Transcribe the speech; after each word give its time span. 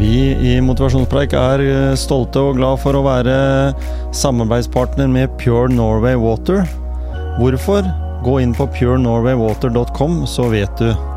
Vi 0.00 0.32
i 0.32 0.52
Motivasjonspreik 0.64 1.34
er 1.36 1.62
eh, 1.64 1.96
stolte 1.98 2.40
og 2.40 2.56
glad 2.56 2.80
for 2.80 2.96
å 2.96 3.02
være 3.04 3.34
samarbeidspartner 4.16 5.10
med 5.12 5.34
Pure 5.42 5.68
Norway 5.74 6.16
Water. 6.16 6.64
Hvorfor? 7.36 7.84
Gå 8.24 8.40
inn 8.40 8.56
på 8.56 8.68
purenorwaywater.com, 8.78 10.22
så 10.28 10.48
vet 10.52 10.80
du. 10.80 11.09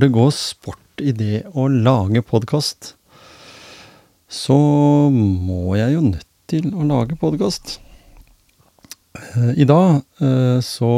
Det 0.00 0.08
går 0.14 0.30
sport 0.32 1.02
i 1.02 1.12
det 1.16 1.42
å 1.58 1.66
lage 1.68 2.22
podkast, 2.24 2.94
så 4.30 4.56
må 5.12 5.74
jeg 5.76 5.96
jo 5.96 6.02
nødt 6.06 6.26
til 6.50 6.70
å 6.72 6.86
lage 6.86 7.16
podkast. 7.20 7.78
I 9.58 9.66
dag 9.66 10.00
eh, 10.22 10.58
så 10.64 10.90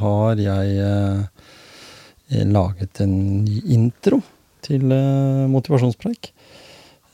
har 0.00 0.40
jeg 0.40 0.78
eh, 0.82 2.42
laget 2.48 3.02
en 3.04 3.14
ny 3.44 3.60
intro 3.76 4.22
til 4.64 4.88
eh, 4.96 5.44
motivasjonspreik. 5.52 6.32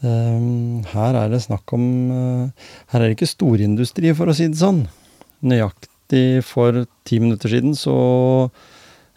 Eh, 0.07 0.49
Her 0.95 1.21
er 1.25 1.35
det 1.35 1.43
snakk 1.45 1.75
om 1.75 1.85
eh, 2.15 2.73
Her 2.95 3.03
er 3.03 3.09
det 3.11 3.19
ikke 3.19 3.33
storindustri, 3.35 4.15
for 4.17 4.31
å 4.31 4.37
si 4.39 4.47
det 4.49 4.63
sånn. 4.63 4.85
Nøyaktig 5.43 6.45
for 6.47 6.85
ti 7.09 7.19
minutter 7.21 7.51
siden 7.53 7.75
så 7.77 7.99
eh, 8.47 8.67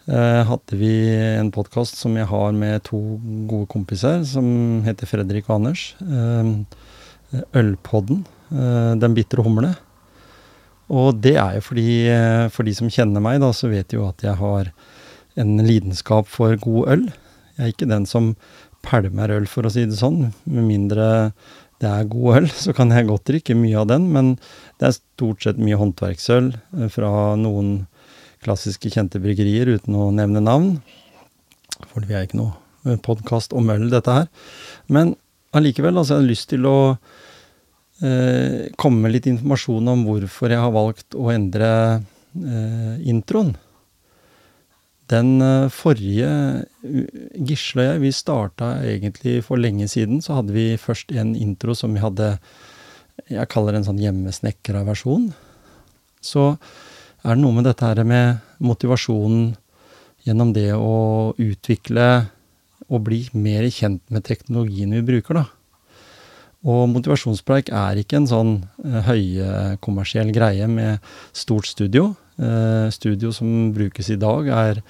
hadde 0.06 0.76
vi 0.78 0.92
en 1.38 1.50
podkast 1.54 1.96
som 2.00 2.16
jeg 2.18 2.26
har 2.26 2.52
med 2.56 2.82
to 2.88 2.98
gode 3.50 3.68
kompiser, 3.70 4.24
som 4.26 4.82
heter 4.86 5.06
Fredrik 5.06 5.46
og 5.48 5.60
Anders. 5.60 5.94
Eh, 6.02 7.42
Ølpodden. 7.54 8.24
eh, 8.52 8.94
Den 8.98 9.14
bitre 9.14 9.42
humle. 9.42 9.76
Og 10.90 11.20
det 11.22 11.36
er 11.36 11.54
jo 11.56 11.60
fordi, 11.60 12.08
eh, 12.08 12.48
for 12.48 12.64
de 12.64 12.74
som 12.74 12.88
kjenner 12.88 13.22
meg, 13.22 13.40
da, 13.40 13.52
så 13.52 13.70
vet 13.70 13.88
de 13.88 13.96
jo 13.96 14.08
at 14.08 14.20
jeg 14.20 14.34
har 14.36 14.72
en 15.36 15.58
lidenskap 15.58 16.26
for 16.26 16.54
god 16.56 16.88
øl. 16.88 17.04
Jeg 17.56 17.64
er 17.64 17.72
ikke 17.72 17.88
den 17.88 18.04
som 18.06 18.36
pælmer 18.82 19.30
øl, 19.30 19.46
for 19.46 19.62
å 19.62 19.70
si 19.72 19.86
det 19.86 19.96
sånn. 19.96 20.34
Med 20.44 20.64
mindre 20.66 21.32
det 21.80 21.88
er 21.88 22.04
god 22.04 22.42
øl, 22.42 22.48
så 22.64 22.74
kan 22.74 22.90
jeg 22.90 23.06
godt 23.06 23.24
drikke 23.24 23.56
mye 23.56 23.78
av 23.80 23.88
den. 23.88 24.12
Men 24.12 24.36
det 24.78 24.88
er 24.88 24.98
stort 24.98 25.42
sett 25.42 25.56
mye 25.62 25.78
håndverksøl 25.78 26.52
eh, 26.78 26.88
fra 26.88 27.36
noen 27.36 27.86
klassiske 28.42 28.90
kjente 28.92 29.20
bryggerier, 29.22 29.70
uten 29.76 29.96
å 29.98 30.10
nevne 30.14 30.42
navn. 30.44 30.76
For 31.90 32.04
vi 32.06 32.16
er 32.16 32.26
ikke 32.26 32.40
noe 32.40 32.98
podkast 33.02 33.54
om 33.56 33.70
øl, 33.72 33.88
dette 33.92 34.14
her. 34.14 34.30
Men 34.92 35.14
allikevel, 35.56 35.98
altså, 35.98 36.16
jeg 36.16 36.24
har 36.24 36.30
lyst 36.30 36.48
til 36.52 36.66
å 36.68 36.78
eh, 38.02 38.70
komme 38.80 39.04
med 39.04 39.16
litt 39.16 39.28
informasjon 39.30 39.92
om 39.94 40.06
hvorfor 40.08 40.54
jeg 40.54 40.62
har 40.62 40.74
valgt 40.74 41.18
å 41.18 41.30
endre 41.34 41.70
eh, 41.98 42.96
introen. 43.12 43.54
Den 45.12 45.34
eh, 45.44 45.70
forrige 45.72 46.30
Gisle 46.82 47.84
og 47.84 47.88
jeg, 47.88 48.02
vi 48.06 48.12
starta 48.16 48.74
egentlig 48.86 49.40
for 49.46 49.60
lenge 49.60 49.88
siden. 49.90 50.22
Så 50.24 50.38
hadde 50.38 50.54
vi 50.56 50.72
først 50.80 51.12
en 51.14 51.34
intro 51.36 51.76
som 51.78 51.94
vi 51.94 52.02
hadde 52.02 52.36
Jeg 53.28 53.50
kaller 53.52 53.74
det 53.74 53.82
en 53.82 53.90
sånn 53.92 54.02
hjemmesnekra 54.02 54.82
versjon. 54.88 55.30
Så 56.22 56.54
er 57.22 57.36
det 57.36 57.42
noe 57.42 57.54
med 57.54 57.66
dette 57.68 57.86
her 57.86 58.02
med 58.06 58.42
motivasjonen 58.62 59.52
gjennom 60.26 60.52
det 60.54 60.70
å 60.74 61.32
utvikle 61.40 62.06
og 62.92 63.04
bli 63.06 63.24
mer 63.38 63.66
kjent 63.72 64.02
med 64.12 64.24
teknologien 64.26 64.92
vi 64.94 65.02
bruker, 65.06 65.40
da. 65.40 65.46
Og 66.62 66.84
motivasjonspreik 66.92 67.72
er 67.74 67.98
ikke 67.98 68.20
en 68.20 68.28
sånn 68.30 68.52
eh, 68.84 69.00
høykommersiell 69.08 70.30
greie 70.34 70.68
med 70.70 71.02
stort 71.34 71.66
studio. 71.66 72.12
Eh, 72.38 72.86
studio 72.94 73.32
som 73.34 73.72
brukes 73.74 74.12
i 74.14 74.18
dag, 74.20 74.46
er, 74.46 74.82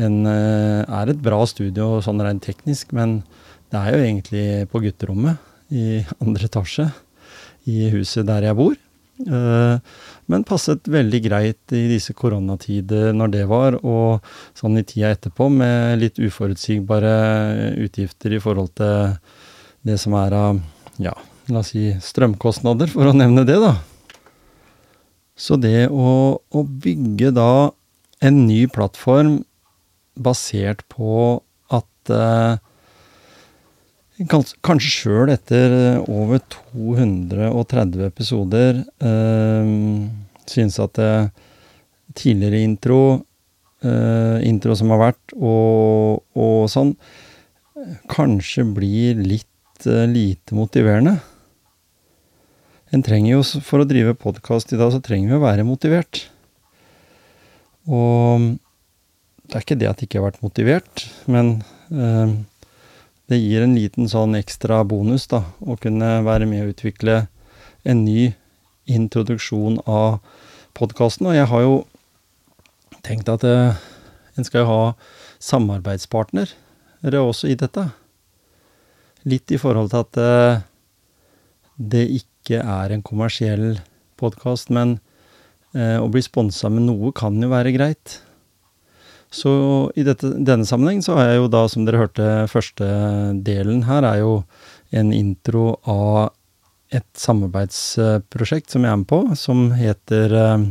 en, 0.00 0.22
eh, 0.28 0.80
er 0.80 1.12
et 1.12 1.20
bra 1.20 1.42
studio 1.48 1.98
sånn 2.04 2.24
rent 2.24 2.44
teknisk, 2.46 2.94
men 2.96 3.20
det 3.70 3.82
er 3.82 3.92
jo 3.92 4.04
egentlig 4.06 4.46
på 4.72 4.80
gutterommet 4.86 5.36
i 5.70 6.00
andre 6.22 6.48
etasje 6.48 6.88
i 7.68 7.90
huset 7.92 8.24
der 8.28 8.48
jeg 8.48 8.56
bor. 8.56 8.78
Eh, 9.26 9.76
men 10.30 10.44
passet 10.48 10.88
veldig 10.88 11.20
greit 11.24 11.74
i 11.76 11.82
disse 11.90 12.14
koronatider 12.16 13.12
når 13.16 13.32
det 13.34 13.42
var, 13.50 13.76
og 13.84 14.24
sånn 14.56 14.78
i 14.80 14.84
tida 14.86 15.12
etterpå 15.14 15.50
med 15.52 16.00
litt 16.00 16.20
uforutsigbare 16.22 17.14
utgifter 17.84 18.36
i 18.36 18.40
forhold 18.42 18.72
til 18.80 19.18
det 19.86 19.98
som 20.00 20.16
er 20.20 20.36
av, 20.36 20.62
ja, 21.02 21.14
la 21.50 21.62
oss 21.62 21.72
si 21.74 21.90
strømkostnader, 22.04 22.90
for 22.92 23.10
å 23.10 23.16
nevne 23.16 23.44
det, 23.48 23.58
da. 23.60 23.74
Så 25.40 25.56
det 25.60 25.88
å, 25.88 26.36
å 26.36 26.64
bygge 26.64 27.32
da 27.32 27.70
en 28.20 28.42
ny 28.44 28.66
plattform 28.72 29.40
basert 30.20 30.84
på 30.92 31.40
at 31.72 32.12
eh, 32.12 32.60
Kanskje 34.28 34.90
sjøl 34.92 35.30
etter 35.32 35.72
eh, 35.72 36.10
over 36.12 36.42
230 36.74 38.02
episoder 38.04 38.82
øh, 39.00 39.70
synes 40.50 40.76
at 40.82 40.98
det, 40.98 41.12
tidligere 42.14 42.60
intro, 42.66 43.22
øh, 43.84 44.38
intro 44.44 44.74
som 44.76 44.92
har 44.92 45.00
vært, 45.06 45.34
og, 45.38 46.22
og 46.36 46.68
sånn, 46.68 46.94
kanskje 48.10 48.66
blir 48.76 49.20
litt 49.24 49.86
øh, 49.88 50.04
lite 50.10 50.56
motiverende. 50.58 51.16
En 52.90 53.04
trenger 53.06 53.36
jo, 53.36 53.42
For 53.62 53.82
å 53.82 53.88
drive 53.88 54.16
podkast 54.18 54.74
i 54.74 54.80
dag, 54.80 54.90
så 54.92 55.00
trenger 55.04 55.30
vi 55.30 55.38
å 55.38 55.44
være 55.44 55.66
motivert. 55.66 56.26
Og 57.86 58.58
det 59.46 59.56
er 59.56 59.64
ikke 59.64 59.78
det 59.78 59.88
at 59.90 60.02
jeg 60.02 60.10
ikke 60.10 60.20
har 60.20 60.28
vært 60.28 60.44
motivert, 60.44 61.04
men 61.30 61.60
eh, 61.90 62.34
det 63.30 63.38
gir 63.38 63.62
en 63.62 63.76
liten 63.78 64.08
sånn 64.10 64.34
ekstra 64.34 64.80
bonus, 64.82 65.28
da, 65.30 65.44
å 65.62 65.76
kunne 65.78 66.18
være 66.26 66.48
med 66.50 66.64
å 66.64 66.72
utvikle 66.72 67.20
en 67.86 68.02
ny 68.02 68.32
introduksjon 68.90 69.78
av 69.86 70.18
podkasten. 70.74 71.28
Og 71.30 71.36
jeg 71.38 71.46
har 71.52 71.62
jo 71.62 71.76
tenkt 73.06 73.30
at 73.30 73.46
eh, 73.46 73.78
en 74.34 74.46
skal 74.46 74.64
jo 74.64 74.70
ha 74.70 74.82
samarbeidspartnere 75.40 77.22
også 77.22 77.52
i 77.52 77.58
dette. 77.60 77.86
Litt 79.30 79.54
i 79.54 79.60
forhold 79.60 79.92
til 79.92 80.02
at 80.02 80.20
eh, 80.20 80.64
det 81.78 82.06
ikke 82.18 82.60
er 82.60 82.92
en 82.92 83.04
kommersiell 83.06 83.78
podkast, 84.20 84.74
men 84.74 84.98
eh, 85.76 86.02
å 86.02 86.10
bli 86.10 86.24
sponsa 86.26 86.72
med 86.72 86.88
noe 86.88 87.14
kan 87.16 87.38
jo 87.38 87.52
være 87.52 87.76
greit. 87.78 88.18
Så 89.30 89.52
i 89.94 90.02
dette, 90.02 90.32
denne 90.42 90.66
sammenheng 90.66 91.04
så 91.06 91.14
har 91.14 91.30
jeg 91.30 91.38
jo 91.38 91.50
da, 91.52 91.62
som 91.70 91.86
dere 91.86 92.02
hørte, 92.02 92.28
første 92.50 92.86
delen 93.46 93.84
her 93.86 94.06
er 94.06 94.22
jo 94.24 94.32
en 94.90 95.12
intro 95.14 95.76
av 95.86 96.32
et 96.90 97.06
samarbeidsprosjekt 97.14 98.74
som 98.74 98.82
jeg 98.82 98.90
er 98.90 98.98
med 98.98 99.08
på, 99.10 99.20
som 99.38 99.68
heter 99.78 100.34
eh, 100.34 100.64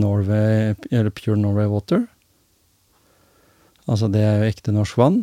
Norway, 0.00 0.72
Pure 0.88 1.36
Norway 1.36 1.68
Water. 1.68 2.06
Altså 3.90 4.08
det 4.08 4.22
er 4.24 4.40
jo 4.40 4.54
ekte 4.54 4.72
norsk 4.72 4.96
vann, 4.96 5.20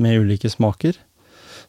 med 0.00 0.24
ulike 0.24 0.48
smaker. 0.48 0.96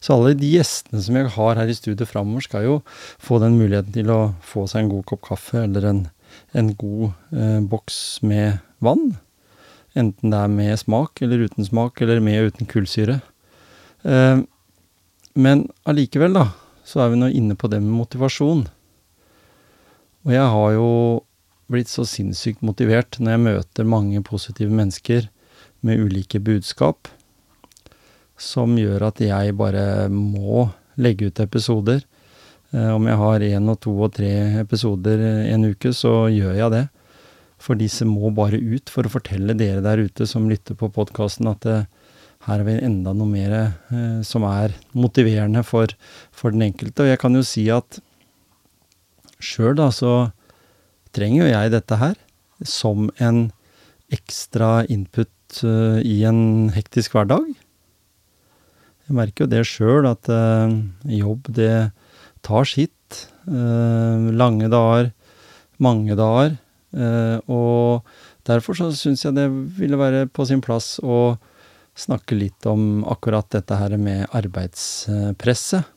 Så 0.00 0.16
alle 0.16 0.32
de 0.36 0.48
gjestene 0.48 1.00
som 1.02 1.16
jeg 1.18 1.32
har 1.36 1.60
her 1.60 1.68
i 1.68 1.76
studio 1.76 2.08
framover, 2.08 2.44
skal 2.44 2.64
jo 2.64 2.74
få 3.22 3.40
den 3.42 3.58
muligheten 3.60 3.92
til 3.94 4.12
å 4.12 4.20
få 4.44 4.64
seg 4.70 4.84
en 4.84 4.92
god 4.96 5.06
kopp 5.12 5.24
kaffe 5.28 5.62
eller 5.66 5.88
en, 5.88 6.02
en 6.56 6.72
god 6.78 7.10
eh, 7.36 7.60
boks 7.68 8.00
med 8.24 8.62
vann. 8.84 9.16
Enten 9.96 10.32
det 10.32 10.38
er 10.42 10.52
med 10.52 10.76
smak 10.76 11.22
eller 11.24 11.46
uten 11.48 11.64
smak, 11.64 12.02
eller 12.04 12.20
med 12.20 12.42
og 12.42 12.52
uten 12.52 12.68
kullsyre. 12.68 13.20
Eh, 14.04 14.42
men 15.36 15.66
allikevel, 15.88 16.36
da, 16.36 16.50
så 16.84 17.04
er 17.04 17.12
vi 17.12 17.20
nå 17.20 17.30
inne 17.32 17.56
på 17.58 17.70
det 17.72 17.80
med 17.84 17.96
motivasjon. 17.96 18.66
Og 20.26 20.34
jeg 20.34 20.52
har 20.52 20.74
jo 20.76 20.90
blitt 21.72 21.90
så 21.90 22.04
sinnssykt 22.06 22.62
motivert 22.66 23.18
når 23.18 23.34
jeg 23.34 23.44
møter 23.46 23.88
mange 23.88 24.22
positive 24.26 24.72
mennesker 24.74 25.30
med 25.86 26.02
ulike 26.02 26.40
budskap, 26.42 27.08
som 28.36 28.76
gjør 28.78 29.08
at 29.08 29.22
jeg 29.22 29.56
bare 29.56 30.08
må 30.12 30.68
legge 31.00 31.30
ut 31.30 31.40
episoder. 31.40 32.02
Eh, 32.72 32.90
om 32.92 33.08
jeg 33.08 33.20
har 33.22 33.46
én 33.48 33.72
og 33.72 33.80
to 33.80 33.94
og 33.96 34.12
tre 34.18 34.32
episoder 34.60 35.24
en 35.54 35.70
uke, 35.70 35.94
så 35.96 36.26
gjør 36.32 36.60
jeg 36.60 36.74
det. 36.74 36.84
For 37.66 37.78
disse 37.78 38.06
må 38.06 38.30
bare 38.34 38.60
ut 38.62 38.92
for 38.92 39.06
å 39.06 39.10
fortelle 39.10 39.56
dere 39.58 39.82
der 39.82 40.04
ute 40.06 40.26
som 40.30 40.46
lytter 40.50 40.78
på 40.78 40.92
podkasten, 40.94 41.48
at 41.50 41.66
det, 41.66 41.80
her 42.46 42.62
er 42.62 42.66
vi 42.68 42.76
enda 42.86 43.14
noe 43.16 43.26
mer 43.26 43.54
eh, 43.58 44.20
som 44.26 44.46
er 44.46 44.76
motiverende 44.94 45.64
for, 45.66 45.90
for 46.30 46.54
den 46.54 46.68
enkelte. 46.68 47.02
Og 47.02 47.10
jeg 47.10 47.20
kan 47.22 47.34
jo 47.34 47.42
si 47.46 47.66
at 47.74 47.98
sjøl 49.42 49.74
da, 49.78 49.90
så 49.90 50.30
trenger 51.16 51.42
jo 51.42 51.52
jeg 51.52 51.74
dette 51.74 51.98
her 51.98 52.14
som 52.62 53.08
en 53.18 53.48
ekstra 54.14 54.84
input 54.92 55.62
eh, 55.66 56.00
i 56.06 56.20
en 56.28 56.70
hektisk 56.76 57.16
hverdag. 57.16 57.48
Jeg 59.06 59.14
merker 59.14 59.44
jo 59.44 59.52
det 59.52 59.64
sjøl, 59.68 60.06
at 60.08 60.30
eh, 60.30 60.76
jobb, 61.18 61.50
det 61.56 61.90
tar 62.46 62.68
sitt. 62.68 63.26
Eh, 63.46 64.30
lange 64.38 64.70
dager, 64.70 65.10
mange 65.82 66.16
dager. 66.18 66.56
Eh, 66.94 67.38
og 67.50 68.06
derfor 68.46 68.78
så 68.78 68.90
syns 68.94 69.24
jeg 69.24 69.36
det 69.36 69.48
ville 69.50 69.98
være 69.98 70.26
på 70.30 70.46
sin 70.48 70.62
plass 70.64 70.96
å 71.02 71.36
snakke 71.96 72.36
litt 72.36 72.66
om 72.68 73.04
akkurat 73.08 73.48
dette 73.54 73.76
her 73.80 73.96
med 73.98 74.26
arbeidspresset. 74.36 75.92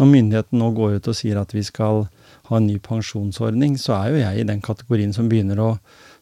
Når 0.00 0.08
myndigheten 0.08 0.58
nå 0.58 0.70
går 0.74 0.96
ut 0.98 1.10
og 1.12 1.16
sier 1.16 1.38
at 1.38 1.52
vi 1.54 1.62
skal 1.62 2.06
ha 2.48 2.58
en 2.58 2.66
ny 2.66 2.78
pensjonsordning, 2.82 3.76
så 3.78 3.94
er 3.98 4.08
jo 4.10 4.22
jeg 4.22 4.40
i 4.40 4.48
den 4.48 4.62
kategorien 4.64 5.12
som 5.14 5.28
begynner 5.30 5.60
å 5.62 5.68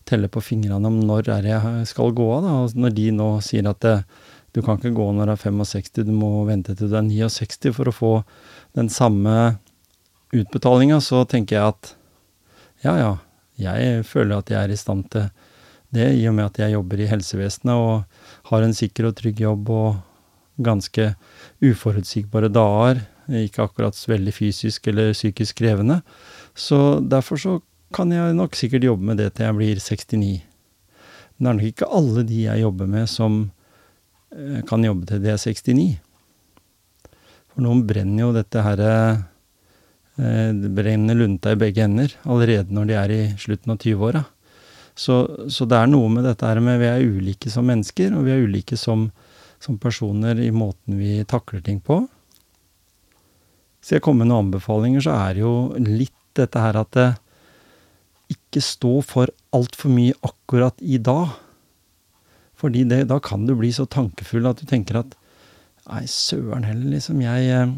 telle 0.09 0.29
på 0.33 0.43
fingrene 0.43 0.91
om 0.91 0.99
når 1.07 1.31
er 1.33 1.49
jeg 1.49 1.87
skal 1.89 2.13
gå 2.17 2.27
av. 2.35 2.45
da, 2.45 2.53
Når 2.83 2.95
de 2.97 3.07
nå 3.15 3.31
sier 3.47 3.69
at 3.71 3.81
det, 3.85 3.97
du 4.53 4.61
kan 4.67 4.79
ikke 4.79 4.97
gå 4.97 5.07
når 5.15 5.31
du 5.31 5.35
er 5.37 5.43
65, 5.47 6.05
du 6.05 6.13
må 6.13 6.45
vente 6.49 6.75
til 6.75 6.91
du 6.91 6.97
er 6.99 7.07
69 7.07 7.73
for 7.77 7.89
å 7.89 7.95
få 7.95 8.13
den 8.77 8.91
samme 8.91 9.57
utbetalinga, 10.35 11.01
så 11.03 11.25
tenker 11.25 11.57
jeg 11.57 11.75
at 11.75 11.95
ja 12.85 12.97
ja, 12.99 13.11
jeg 13.61 14.05
føler 14.09 14.41
at 14.41 14.51
jeg 14.53 14.61
er 14.61 14.75
i 14.75 14.79
stand 14.79 15.07
til 15.13 15.31
det, 15.95 16.07
i 16.17 16.27
og 16.31 16.37
med 16.37 16.51
at 16.51 16.61
jeg 16.63 16.77
jobber 16.77 17.01
i 17.03 17.09
helsevesenet 17.11 17.75
og 17.75 18.51
har 18.51 18.65
en 18.65 18.77
sikker 18.77 19.09
og 19.09 19.17
trygg 19.19 19.41
jobb 19.43 19.71
og 19.75 19.89
ganske 20.61 21.15
uforutsigbare 21.65 22.51
dager, 22.53 23.03
ikke 23.31 23.65
akkurat 23.65 23.97
veldig 24.11 24.35
fysisk 24.35 24.89
eller 24.91 25.15
psykisk 25.15 25.61
krevende. 25.63 26.01
Så 26.55 27.01
derfor 27.01 27.41
så 27.41 27.57
kan 27.95 28.13
jeg 28.15 28.37
nok 28.39 28.55
sikkert 28.59 28.87
jobbe 28.87 29.11
med 29.11 29.19
det 29.19 29.33
til 29.35 29.49
jeg 29.49 29.57
blir 29.59 29.81
69. 29.83 30.43
Men 31.39 31.47
det 31.47 31.51
er 31.51 31.59
nok 31.59 31.71
ikke 31.73 31.91
alle 31.99 32.25
de 32.27 32.45
jeg 32.45 32.63
jobber 32.63 32.91
med 32.91 33.11
som 33.11 33.41
eh, 34.35 34.61
kan 34.69 34.85
jobbe 34.85 35.09
til 35.09 35.23
de 35.25 35.33
er 35.33 35.41
69. 35.41 35.99
For 37.51 37.65
noen 37.65 37.83
brenner 37.89 38.27
jo 38.27 38.35
dette 38.37 38.63
herre 38.63 38.93
Det 40.21 40.71
brenner 40.77 41.17
lunta 41.17 41.55
i 41.55 41.59
begge 41.59 41.85
ender 41.87 42.13
allerede 42.29 42.75
når 42.75 42.89
de 42.89 42.97
er 42.99 43.13
i 43.15 43.21
slutten 43.41 43.73
av 43.73 43.81
20-åra. 43.81 44.25
Så, 45.01 45.17
så 45.49 45.65
det 45.65 45.79
er 45.79 45.89
noe 45.89 46.11
med 46.13 46.27
dette 46.29 46.45
her 46.45 46.61
med 46.61 46.81
vi 46.83 46.89
er 46.91 47.05
ulike 47.07 47.51
som 47.53 47.69
mennesker, 47.71 48.13
og 48.13 48.27
vi 48.27 48.35
er 48.35 48.43
ulike 48.45 48.77
som, 48.77 49.07
som 49.63 49.79
personer 49.81 50.41
i 50.43 50.51
måten 50.53 50.99
vi 51.01 51.21
takler 51.31 51.63
ting 51.65 51.79
på. 51.81 52.03
Skal 53.81 53.97
jeg 53.97 54.05
komme 54.05 54.25
med 54.25 54.33
noen 54.33 54.49
anbefalinger, 54.49 55.05
så 55.05 55.17
er 55.17 55.39
det 55.39 55.45
jo 55.45 55.55
litt 55.87 56.17
dette 56.37 56.61
her 56.63 56.77
at 56.83 56.93
det 56.97 57.09
ikke 58.31 58.63
stå 58.63 58.93
for 59.07 59.33
altfor 59.57 59.93
mye 59.95 60.17
akkurat 60.27 60.77
i 60.85 61.01
dag. 61.03 61.33
Fordi 62.61 62.85
det, 62.91 63.07
da 63.11 63.17
kan 63.25 63.47
du 63.49 63.55
bli 63.57 63.73
så 63.73 63.89
tankefull 63.89 64.47
at 64.51 64.61
du 64.61 64.69
tenker 64.69 65.01
at 65.03 65.17
Nei, 65.91 66.05
søren 66.07 66.63
heller, 66.69 66.93
liksom. 66.93 67.23
Jeg 67.25 67.47
eh, 67.51 67.71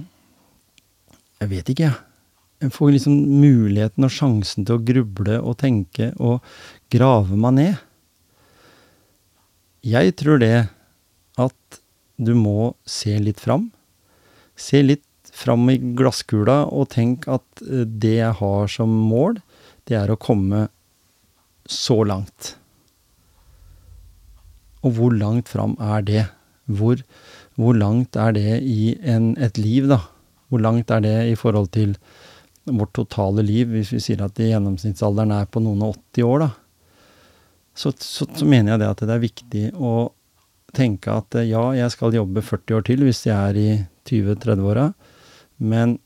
Jeg 1.40 1.48
vet 1.48 1.70
ikke, 1.72 1.86
jeg. 1.86 2.11
Jeg 2.62 2.70
får 2.76 2.92
liksom 2.94 3.14
muligheten 3.42 4.06
og 4.06 4.12
sjansen 4.14 4.66
til 4.66 4.78
å 4.78 4.84
gruble 4.86 5.38
og 5.42 5.56
tenke 5.58 6.12
og 6.22 6.44
grave 6.94 7.34
meg 7.34 7.56
ned. 7.56 7.80
Jeg 9.82 10.14
tror 10.20 10.38
det 10.38 10.68
at 11.42 11.80
du 12.22 12.36
må 12.38 12.72
se 12.86 13.16
litt 13.18 13.42
fram. 13.42 13.72
Se 14.54 14.78
litt 14.84 15.32
fram 15.32 15.66
i 15.72 15.78
glasskula 15.98 16.60
og 16.70 16.92
tenk 16.94 17.26
at 17.26 17.64
eh, 17.66 17.82
det 17.82 18.14
jeg 18.20 18.38
har 18.38 18.70
som 18.70 18.92
mål, 19.10 19.40
det 19.90 19.98
er 19.98 20.12
å 20.12 20.20
komme 20.20 20.68
så 21.66 22.02
langt. 22.06 22.54
Og 24.86 24.94
hvor 24.98 25.14
langt 25.14 25.50
fram 25.50 25.74
er 25.82 26.06
det? 26.06 26.24
Hvor, 26.70 27.02
hvor 27.58 27.74
langt 27.74 28.14
er 28.18 28.34
det 28.36 28.60
i 28.62 28.94
en, 29.02 29.32
et 29.42 29.58
liv, 29.58 29.90
da? 29.90 30.04
Hvor 30.52 30.62
langt 30.62 30.90
er 30.94 31.02
det 31.02 31.16
i 31.32 31.38
forhold 31.38 31.72
til 31.74 31.96
vårt 32.64 32.92
totale 32.94 33.42
liv, 33.42 33.70
hvis 33.74 33.92
vi 33.94 34.00
sier 34.02 34.22
at 34.24 34.38
gjennomsnittsalderen 34.38 35.34
er 35.34 35.48
på 35.50 35.62
noen 35.62 35.82
og 35.86 35.96
80 36.14 36.28
år, 36.28 36.44
da? 36.44 36.50
Så, 37.74 37.92
så, 37.98 38.26
så 38.28 38.46
mener 38.46 38.74
jeg 38.74 38.82
det 38.82 38.90
at 38.92 39.02
det 39.08 39.14
er 39.14 39.22
viktig 39.22 39.62
å 39.80 39.92
tenke 40.76 41.14
at 41.14 41.36
eh, 41.40 41.48
ja, 41.48 41.62
jeg 41.76 41.92
skal 41.94 42.16
jobbe 42.16 42.44
40 42.44 42.76
år 42.76 42.84
til 42.88 43.04
hvis 43.06 43.24
jeg 43.26 43.36
er 43.36 43.58
i 43.58 43.68
20-30-åra, 44.08 44.90
men 45.62 45.96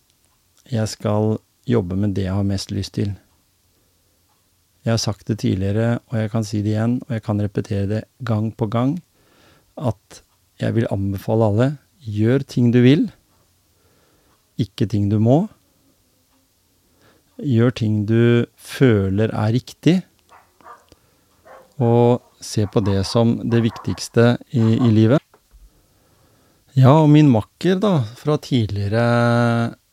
jeg 0.70 0.90
skal 0.90 1.36
jobbe 1.66 1.98
med 1.98 2.14
det 2.14 2.28
jeg 2.28 2.38
har 2.38 2.46
mest 2.46 2.72
lyst 2.74 2.94
til. 2.98 3.14
Jeg 4.86 4.94
har 4.94 5.02
sagt 5.02 5.26
det 5.26 5.40
tidligere, 5.42 5.98
og 6.12 6.20
jeg 6.20 6.30
kan 6.30 6.46
si 6.46 6.62
det 6.62 6.76
igjen, 6.76 7.00
og 7.08 7.16
jeg 7.16 7.24
kan 7.26 7.42
repetere 7.42 7.90
det 7.90 8.02
gang 8.26 8.52
på 8.54 8.68
gang, 8.70 8.94
at 9.74 10.22
jeg 10.62 10.76
vil 10.76 10.86
anbefale 10.94 11.50
alle 11.50 11.68
gjør 12.06 12.44
ting 12.46 12.70
du 12.70 12.78
vil, 12.84 13.08
ikke 14.62 14.86
ting 14.88 15.10
du 15.10 15.18
må. 15.20 15.48
Gjør 17.36 17.74
ting 17.76 18.04
du 18.08 18.46
føler 18.56 19.28
er 19.28 19.52
riktig, 19.52 19.98
og 21.76 22.22
se 22.40 22.64
på 22.64 22.80
det 22.80 23.02
som 23.04 23.34
det 23.44 23.60
viktigste 23.66 24.38
i, 24.56 24.62
i 24.80 24.88
livet. 24.88 25.20
Ja, 26.76 26.94
og 27.02 27.10
min 27.12 27.28
makker, 27.32 27.76
da, 27.80 27.98
fra 28.16 28.38
tidligere 28.40 29.04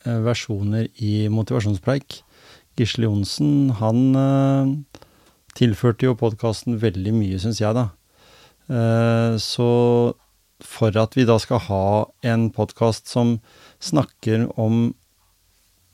eh, 0.08 0.20
versjoner 0.24 0.88
i 1.04 1.28
Motivasjonspreik, 1.32 2.22
Gisle 2.80 3.08
Johnsen, 3.08 3.76
han 3.80 4.02
eh, 4.20 5.04
tilførte 5.60 6.08
jo 6.08 6.18
podkasten 6.20 6.80
veldig 6.80 7.14
mye, 7.16 7.40
syns 7.44 7.60
jeg, 7.64 7.76
da. 7.76 7.90
Eh, 8.72 9.36
så 9.44 9.70
for 10.64 10.96
at 11.00 11.16
vi 11.20 11.28
da 11.28 11.36
skal 11.44 11.64
ha 11.68 11.86
en 12.24 12.48
podkast 12.56 13.12
som 13.12 13.38
snakker 13.84 14.48
om 14.60 14.94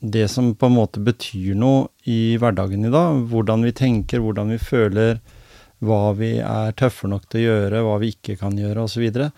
det 0.00 0.28
som 0.32 0.54
på 0.56 0.66
en 0.66 0.76
måte 0.78 1.00
betyr 1.04 1.54
noe 1.60 1.88
i 2.08 2.36
hverdagen 2.40 2.86
i 2.88 2.92
dag, 2.92 3.20
hvordan 3.28 3.64
vi 3.66 3.72
tenker, 3.76 4.22
hvordan 4.24 4.52
vi 4.54 4.60
føler, 4.60 5.20
hva 5.84 6.12
vi 6.16 6.34
er 6.44 6.76
tøffe 6.76 7.08
nok 7.08 7.26
til 7.28 7.40
å 7.40 7.44
gjøre, 7.44 7.82
hva 7.84 7.98
vi 8.00 8.12
ikke 8.14 8.38
kan 8.40 8.56
gjøre, 8.56 8.84
osv., 8.84 8.96
så, 8.96 9.02
videre, 9.04 9.30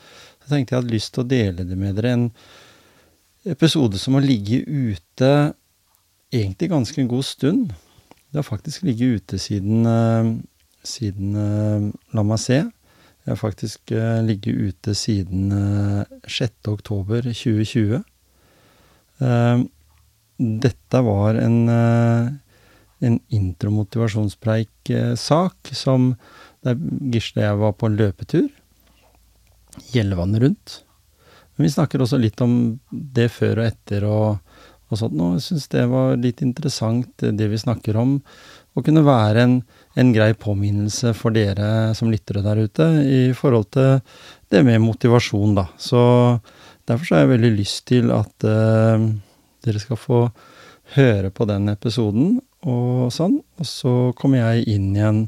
så 0.43 0.53
tenkte 0.53 0.75
jeg 0.75 0.83
hadde 0.83 0.95
lyst 0.95 1.15
til 1.15 1.25
å 1.25 1.31
dele 1.33 1.67
det 1.67 1.79
med 1.79 1.99
dere. 1.99 2.15
En 2.15 2.29
episode 3.53 3.99
som 3.99 4.19
har 4.19 4.27
ligget 4.27 4.69
ute 4.71 5.33
egentlig 6.33 6.71
ganske 6.71 7.03
en 7.03 7.11
god 7.11 7.27
stund. 7.27 7.75
Det 8.31 8.39
har 8.39 8.47
faktisk 8.47 8.87
ligget 8.87 9.19
ute 9.19 9.39
siden, 9.39 9.87
eh, 9.87 10.31
siden 10.87 11.35
eh, 11.37 11.91
La 12.15 12.23
meg 12.23 12.41
se. 12.41 12.63
Det 13.23 13.35
har 13.35 13.39
faktisk 13.39 13.93
eh, 13.95 14.23
ligget 14.25 14.55
ute 14.55 14.95
siden 14.95 15.51
6. 16.27 16.53
oktober 20.43 20.43
2020. 20.43 20.45
Dette 20.63 21.01
var 21.01 21.35
en, 21.35 21.69
en 23.01 23.21
intromotivasjonspreik-sak 23.29 25.57
som 25.73 26.15
der 26.63 26.77
Gisle 27.13 27.43
og 27.43 27.47
jeg 27.47 27.57
var 27.59 27.73
på 27.73 27.87
en 27.87 27.97
løpetur. 27.99 28.49
Gjellevannet 29.93 30.43
rundt. 30.43 30.85
Men 31.57 31.65
vi 31.67 31.71
snakker 31.71 32.03
også 32.03 32.19
litt 32.19 32.41
om 32.41 32.81
det 32.91 33.31
før 33.33 33.59
og 33.61 33.67
etter 33.67 34.05
og, 34.09 34.39
og 34.89 34.99
sånt 34.99 35.15
nå. 35.17 35.33
Jeg 35.37 35.43
syns 35.47 35.69
det 35.73 35.87
var 35.91 36.17
litt 36.21 36.43
interessant, 36.43 37.13
det 37.19 37.49
vi 37.51 37.59
snakker 37.59 37.97
om. 38.01 38.21
Å 38.73 38.83
kunne 38.85 39.05
være 39.05 39.43
en, 39.43 39.63
en 40.01 40.13
grei 40.15 40.33
påminnelse 40.39 41.13
for 41.17 41.31
dere 41.35 41.95
som 41.97 42.11
lyttere 42.13 42.43
der 42.45 42.57
ute, 42.65 42.85
i 43.05 43.33
forhold 43.37 43.67
til 43.75 44.01
det 44.53 44.63
med 44.65 44.81
motivasjon, 44.81 45.55
da. 45.59 45.67
Så 45.77 46.01
derfor 46.89 47.05
så 47.05 47.15
har 47.15 47.21
jeg 47.27 47.35
veldig 47.35 47.53
lyst 47.59 47.87
til 47.91 48.05
at 48.15 48.35
uh, 48.49 48.99
dere 49.65 49.83
skal 49.83 50.01
få 50.01 50.23
høre 50.97 51.31
på 51.35 51.47
den 51.49 51.71
episoden 51.73 52.39
og 52.69 53.11
sånn. 53.15 53.39
Og 53.59 53.69
så 53.69 53.95
kommer 54.19 54.43
jeg 54.43 54.67
inn 54.77 54.91
igjen 54.97 55.25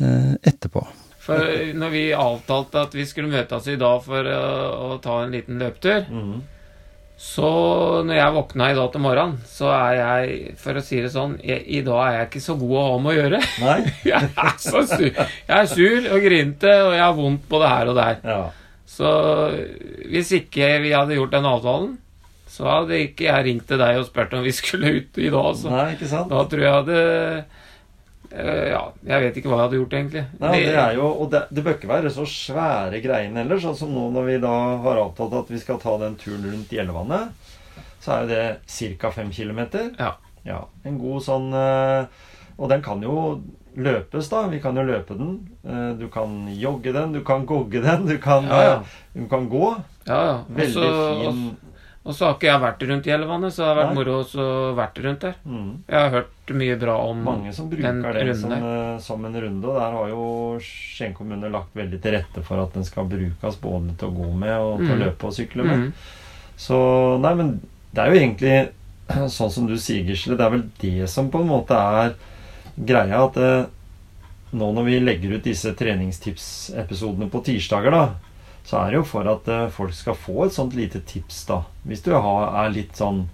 eh, 0.00 0.34
etterpå. 0.42 0.84
For 1.22 1.52
når 1.78 1.92
vi 1.92 2.06
avtalte 2.18 2.82
at 2.88 2.96
vi 2.98 3.06
skulle 3.06 3.30
møtes 3.30 3.68
i 3.70 3.78
dag 3.78 4.00
for 4.02 4.26
å, 4.26 4.42
å 4.90 4.98
ta 5.02 5.20
en 5.22 5.34
liten 5.34 5.60
løpetur, 5.60 6.08
så 7.22 7.50
når 8.02 8.16
jeg 8.16 8.34
våkna 8.34 8.70
i 8.72 8.74
dag 8.74 8.88
til 8.90 9.02
morgenen, 9.04 9.36
så 9.46 9.68
er 9.70 9.92
jeg, 10.00 10.54
for 10.58 10.80
å 10.80 10.82
si 10.82 10.98
det 11.04 11.12
sånn, 11.14 11.36
jeg, 11.46 11.62
i 11.70 11.82
dag 11.86 12.00
er 12.02 12.16
jeg 12.16 12.30
ikke 12.32 12.42
så 12.42 12.56
god 12.58 12.74
å 12.80 12.82
ha 12.88 12.96
med 13.04 13.12
å 13.12 13.14
gjøre. 13.20 13.40
Nei? 13.62 13.76
Jeg 14.10 14.32
er 14.32 14.56
så 14.58 14.82
sur. 14.90 15.06
Jeg 15.06 15.54
er 15.60 15.70
sur 15.70 16.08
og 16.16 16.26
grinte, 16.26 16.72
og 16.88 16.96
jeg 16.96 17.04
har 17.04 17.14
vondt 17.14 17.46
både 17.52 17.70
her 17.70 17.92
og 17.92 18.00
der. 18.00 18.18
Ja. 18.26 18.40
Så 18.90 19.12
hvis 20.10 20.34
ikke 20.40 20.72
vi 20.82 20.90
hadde 20.96 21.14
gjort 21.20 21.36
den 21.36 21.46
avtalen, 21.48 21.92
så 22.52 22.66
hadde 22.68 22.98
ikke 23.06 23.24
jeg 23.30 23.44
ringt 23.48 23.66
til 23.70 23.80
deg 23.80 23.96
og 24.02 24.06
spurt 24.10 24.34
om 24.36 24.42
vi 24.44 24.52
skulle 24.52 24.90
ut 24.98 25.18
i 25.18 25.30
dag. 25.32 25.50
Så 25.56 25.70
Nei, 25.72 25.86
ikke 25.96 26.08
sant? 26.10 26.28
da 26.32 26.44
tror 26.52 26.64
jeg 26.66 26.78
hadde 26.78 26.98
Eh, 28.32 28.68
ja, 28.72 28.78
jeg 29.04 29.20
vet 29.26 29.36
ikke 29.36 29.50
hva 29.50 29.56
jeg 29.58 29.66
hadde 29.66 29.76
gjort, 29.76 29.94
egentlig. 29.98 30.20
Nei, 30.40 30.52
det 30.64 30.76
er 30.80 30.94
jo, 30.96 31.04
og 31.20 31.26
det, 31.34 31.42
det 31.52 31.64
bør 31.66 31.74
ikke 31.76 31.88
være 31.90 32.12
så 32.14 32.24
svære 32.24 33.00
greiene 33.04 33.42
heller. 33.42 33.58
Sånn 33.60 33.76
som 33.76 33.90
nå 33.92 34.06
når 34.14 34.24
vi 34.30 34.36
da 34.40 34.52
har 34.86 35.00
avtalt 35.02 35.34
at 35.42 35.50
vi 35.52 35.60
skal 35.60 35.76
ta 35.82 35.98
den 36.00 36.14
turen 36.16 36.46
rundt 36.48 36.72
Gjellevannet, 36.72 37.50
så 38.00 38.14
er 38.14 38.22
jo 38.22 38.30
det 38.30 38.94
ca. 39.02 39.10
5 39.18 39.34
km. 39.36 39.60
Ja. 40.00 40.14
Ja, 40.48 40.62
en 40.88 40.96
god 40.98 41.20
sånn 41.22 41.52
eh, 41.54 42.06
Og 42.56 42.70
den 42.72 42.80
kan 42.82 43.04
jo 43.04 43.42
løpes, 43.78 44.26
da. 44.32 44.40
Vi 44.50 44.62
kan 44.64 44.80
jo 44.80 44.82
løpe 44.88 45.14
den. 45.20 45.36
Eh, 45.68 45.92
Du 46.00 46.08
kan 46.10 46.32
jogge 46.56 46.94
den, 46.96 47.12
du 47.12 47.20
kan 47.28 47.44
gogge 47.46 47.84
den, 47.84 48.08
du 48.08 48.16
kan, 48.22 48.48
Ja, 48.48 48.62
ja. 48.64 48.80
du 49.12 49.28
kan 49.28 49.44
gå. 49.52 49.74
Ja, 50.08 50.22
ja. 50.30 50.34
Veldig 50.48 50.88
Også- 50.88 51.20
fin 51.20 51.44
Og 52.02 52.14
så 52.18 52.24
har 52.26 52.32
ikke 52.34 52.48
jeg 52.48 52.60
vært 52.64 52.80
rundt 52.88 53.04
Gjellevannet, 53.06 53.52
så 53.54 53.62
det 53.62 53.66
har 53.68 53.76
vært 53.78 53.90
Nei. 53.92 53.96
moro 54.00 54.14
også 54.24 54.44
vært 54.74 54.96
rundt 55.04 55.20
der. 55.22 55.34
mm. 55.46 55.68
Jeg 55.86 56.00
har 56.02 56.10
hørt 56.10 56.52
mye 56.58 56.76
bra 56.80 56.96
om 57.06 57.20
Mange 57.22 57.52
som 57.54 57.68
bruker 57.70 57.82
den 57.86 58.02
det 58.26 58.36
som, 58.40 58.52
eh, 58.52 58.98
som 58.98 59.24
en 59.28 59.36
runde. 59.44 59.68
Og 59.70 59.76
der 59.78 59.94
har 59.98 60.08
jo 60.10 60.24
Skien 60.60 61.14
kommune 61.14 61.50
lagt 61.54 61.70
veldig 61.78 62.00
til 62.02 62.12
rette 62.16 62.42
for 62.42 62.58
at 62.64 62.72
den 62.74 62.84
skal 62.84 63.06
brukes 63.06 63.60
både 63.62 63.94
til 64.00 64.08
å 64.08 64.16
gå 64.16 64.32
med 64.34 64.56
og 64.58 64.78
til 64.82 64.90
å 64.90 64.96
Mm. 64.98 65.04
løpe 65.04 65.24
og 65.30 65.32
sykle 65.32 65.64
med. 65.64 65.78
Mm. 65.78 65.92
Så 66.56 67.20
nei, 67.22 67.34
men 67.34 67.60
det 67.94 68.02
er 68.02 68.10
jo 68.10 68.18
egentlig 68.20 68.56
sånn 69.38 69.50
som 69.52 69.66
du 69.70 69.76
sier, 69.78 70.02
Gisle. 70.04 70.36
Det 70.36 70.44
er 70.44 70.50
vel 70.50 70.66
det 70.80 71.08
som 71.08 71.30
på 71.30 71.40
en 71.40 71.48
måte 71.48 71.70
er 71.78 72.14
greia. 72.82 73.22
At 73.28 73.36
eh, 73.36 73.64
nå 74.52 74.72
når 74.74 74.84
vi 74.90 74.98
legger 75.00 75.36
ut 75.38 75.44
disse 75.46 75.70
treningstipsepisodene 75.78 77.30
på 77.30 77.44
tirsdager, 77.46 77.90
da, 77.94 78.02
så 78.64 78.78
er 78.84 78.90
det 78.92 79.00
jo 79.00 79.04
for 79.10 79.26
at 79.32 79.48
eh, 79.48 79.68
folk 79.74 79.92
skal 79.96 80.14
få 80.14 80.44
et 80.46 80.54
sånt 80.54 80.74
lite 80.78 81.00
tips, 81.08 81.44
da. 81.48 81.60
Hvis 81.88 82.02
du 82.06 82.12
har, 82.14 82.52
er 82.64 82.70
litt 82.74 82.96
sånn 82.98 83.24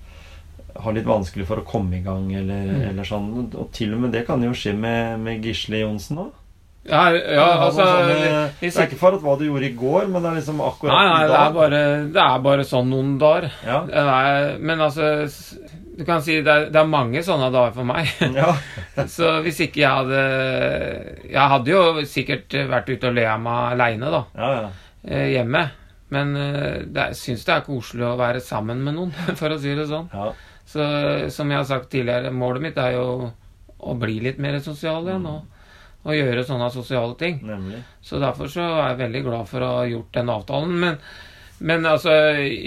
har 0.78 0.92
litt 0.94 1.08
vanskelig 1.08 1.47
for 1.49 1.58
å 1.58 1.66
komme 1.66 1.97
i 1.99 2.02
gang, 2.04 2.28
eller, 2.38 2.61
Mm. 2.68 2.82
eller 2.92 3.04
sånn. 3.08 3.30
Og 3.58 3.73
til 3.75 3.94
og 3.97 4.00
med 4.04 4.12
det 4.14 4.26
kan 4.28 4.42
jo 4.44 4.52
skje 4.54 4.76
med, 4.78 5.18
med 5.20 5.42
Gisle 5.42 5.80
Johnsen 5.82 6.20
òg. 6.23 6.28
Ja, 6.88 7.11
ja, 7.12 7.47
altså 7.66 7.85
det 8.06 8.68
er 8.70 8.87
ikke 8.87 8.97
for 8.97 9.12
at 9.16 9.20
hva 9.20 9.35
du 9.37 9.42
gjorde 9.49 9.66
i 9.66 9.75
går, 9.76 10.06
men 10.08 10.23
det 10.23 10.30
er 10.30 10.37
liksom 10.38 10.61
akkurat 10.64 10.94
Nei, 10.94 11.02
nei, 11.08 11.18
i 11.18 11.26
det 11.26 11.35
dag. 11.35 11.49
er 11.50 11.56
bare, 11.58 11.80
det 12.14 12.23
er 12.23 12.38
bare 12.47 12.64
sånn 12.64 12.88
noen 12.94 13.11
dager. 13.20 13.49
Ja. 13.66 13.80
Er, 13.90 14.54
men 14.62 14.80
altså 14.87 15.11
Du 15.99 16.04
kan 16.06 16.23
si 16.23 16.38
det 16.40 16.49
er, 16.54 16.68
det 16.70 16.78
er 16.80 16.87
mange 16.88 17.20
sånne 17.26 17.50
dager 17.52 17.75
for 17.75 17.85
meg. 17.85 18.08
ja. 18.38 18.54
Så 19.16 19.35
hvis 19.44 19.58
ikke 19.66 19.82
jeg 19.82 19.90
hadde 19.90 20.23
Jeg 21.28 21.49
hadde 21.52 21.75
jo 21.75 21.82
sikkert 22.08 22.54
vært 22.70 22.88
ute 22.94 23.11
og 23.11 23.18
le 23.18 23.26
av 23.28 23.40
meg 23.42 23.73
aleine, 23.75 24.14
da. 24.14 24.23
ja, 24.38 24.52
ja. 24.62 24.68
Eh, 25.04 25.28
Hjemme. 25.34 25.66
Men 26.10 26.30
jeg 26.38 26.96
er- 26.96 27.12
syns 27.18 27.42
det 27.44 27.52
er 27.52 27.66
koselig 27.66 28.06
å 28.08 28.14
være 28.16 28.40
sammen 28.40 28.80
med 28.84 28.94
noen, 28.96 29.10
for 29.40 29.52
å 29.52 29.58
si 29.60 29.74
det 29.76 29.88
sånn. 29.90 30.08
ja. 30.14 30.30
Så 30.68 30.84
som 31.32 31.48
jeg 31.48 31.56
har 31.56 31.64
sagt 31.64 31.86
tidligere, 31.88 32.28
målet 32.32 32.60
mitt 32.60 32.76
er 32.76 32.92
jo 32.98 33.30
å 33.80 33.94
bli 33.96 34.18
litt 34.20 34.36
mer 34.38 34.58
sosial 34.60 35.06
igjen. 35.08 35.24
Og, 35.24 35.46
og 36.04 36.12
gjøre 36.12 36.42
sånne 36.44 36.66
sosiale 36.74 37.14
ting. 37.20 37.38
Nemlig. 37.48 37.78
Så 38.04 38.20
derfor 38.20 38.50
så 38.52 38.60
er 38.66 38.90
jeg 38.90 38.98
veldig 39.00 39.22
glad 39.24 39.48
for 39.48 39.64
å 39.64 39.70
ha 39.78 39.86
gjort 39.88 40.12
den 40.18 40.28
avtalen. 40.34 40.74
Men, 40.82 40.98
men 41.64 41.88
altså 41.88 42.12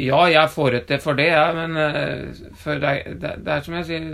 Ja, 0.01 0.23
jeg 0.33 0.49
får 0.49 0.79
det 0.89 0.97
for 1.03 1.13
det, 1.17 1.27
jeg. 1.29 1.53
Men 1.59 1.77
eh, 1.77 2.41
for 2.63 2.81
det, 2.81 2.95
det, 3.21 3.35
det 3.45 3.53
er 3.59 3.61
som 3.69 3.77
jeg 3.77 3.87
sier 3.91 4.09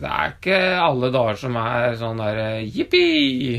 Det 0.00 0.08
er 0.08 0.32
ikke 0.32 0.58
alle 0.80 1.10
dager 1.12 1.36
som 1.36 1.56
er 1.60 1.94
sånn 2.00 2.20
der 2.22 2.38
eh, 2.40 2.62
jippi! 2.72 3.04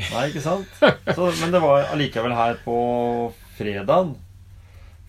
Nei, 0.01 0.23
ikke 0.31 0.41
sant? 0.41 0.67
Så, 0.81 1.27
men 1.43 1.53
det 1.53 1.61
var 1.61 1.85
allikevel 1.93 2.33
her 2.33 2.57
på 2.65 2.77
fredagen 3.59 4.15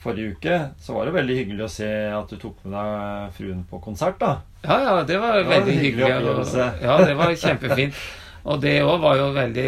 forrige 0.03 0.35
uke, 0.35 0.57
så 0.83 0.97
var 0.97 1.07
det 1.07 1.15
veldig 1.15 1.37
hyggelig 1.39 1.65
å 1.65 1.71
se 1.71 1.89
at 2.11 2.33
du 2.33 2.37
tok 2.43 2.65
med 2.67 2.75
deg 2.75 3.37
fruen 3.37 3.61
på 3.71 3.79
konsert, 3.85 4.19
da. 4.21 4.33
Ja, 4.67 4.79
ja, 4.83 4.95
det 5.07 5.19
var 5.23 5.39
Det 5.39 5.47
var 5.47 5.55
veldig 5.57 5.77
hyggelig 5.79 6.09
hyggelig. 6.11 6.65
Ja, 6.87 6.97
det 7.07 7.15
var 7.19 7.35
kjempefint. 7.39 8.01
Og 8.43 8.59
det 8.63 8.81
òg 8.83 8.97
var 8.99 9.17
jo 9.21 9.29
veldig 9.37 9.67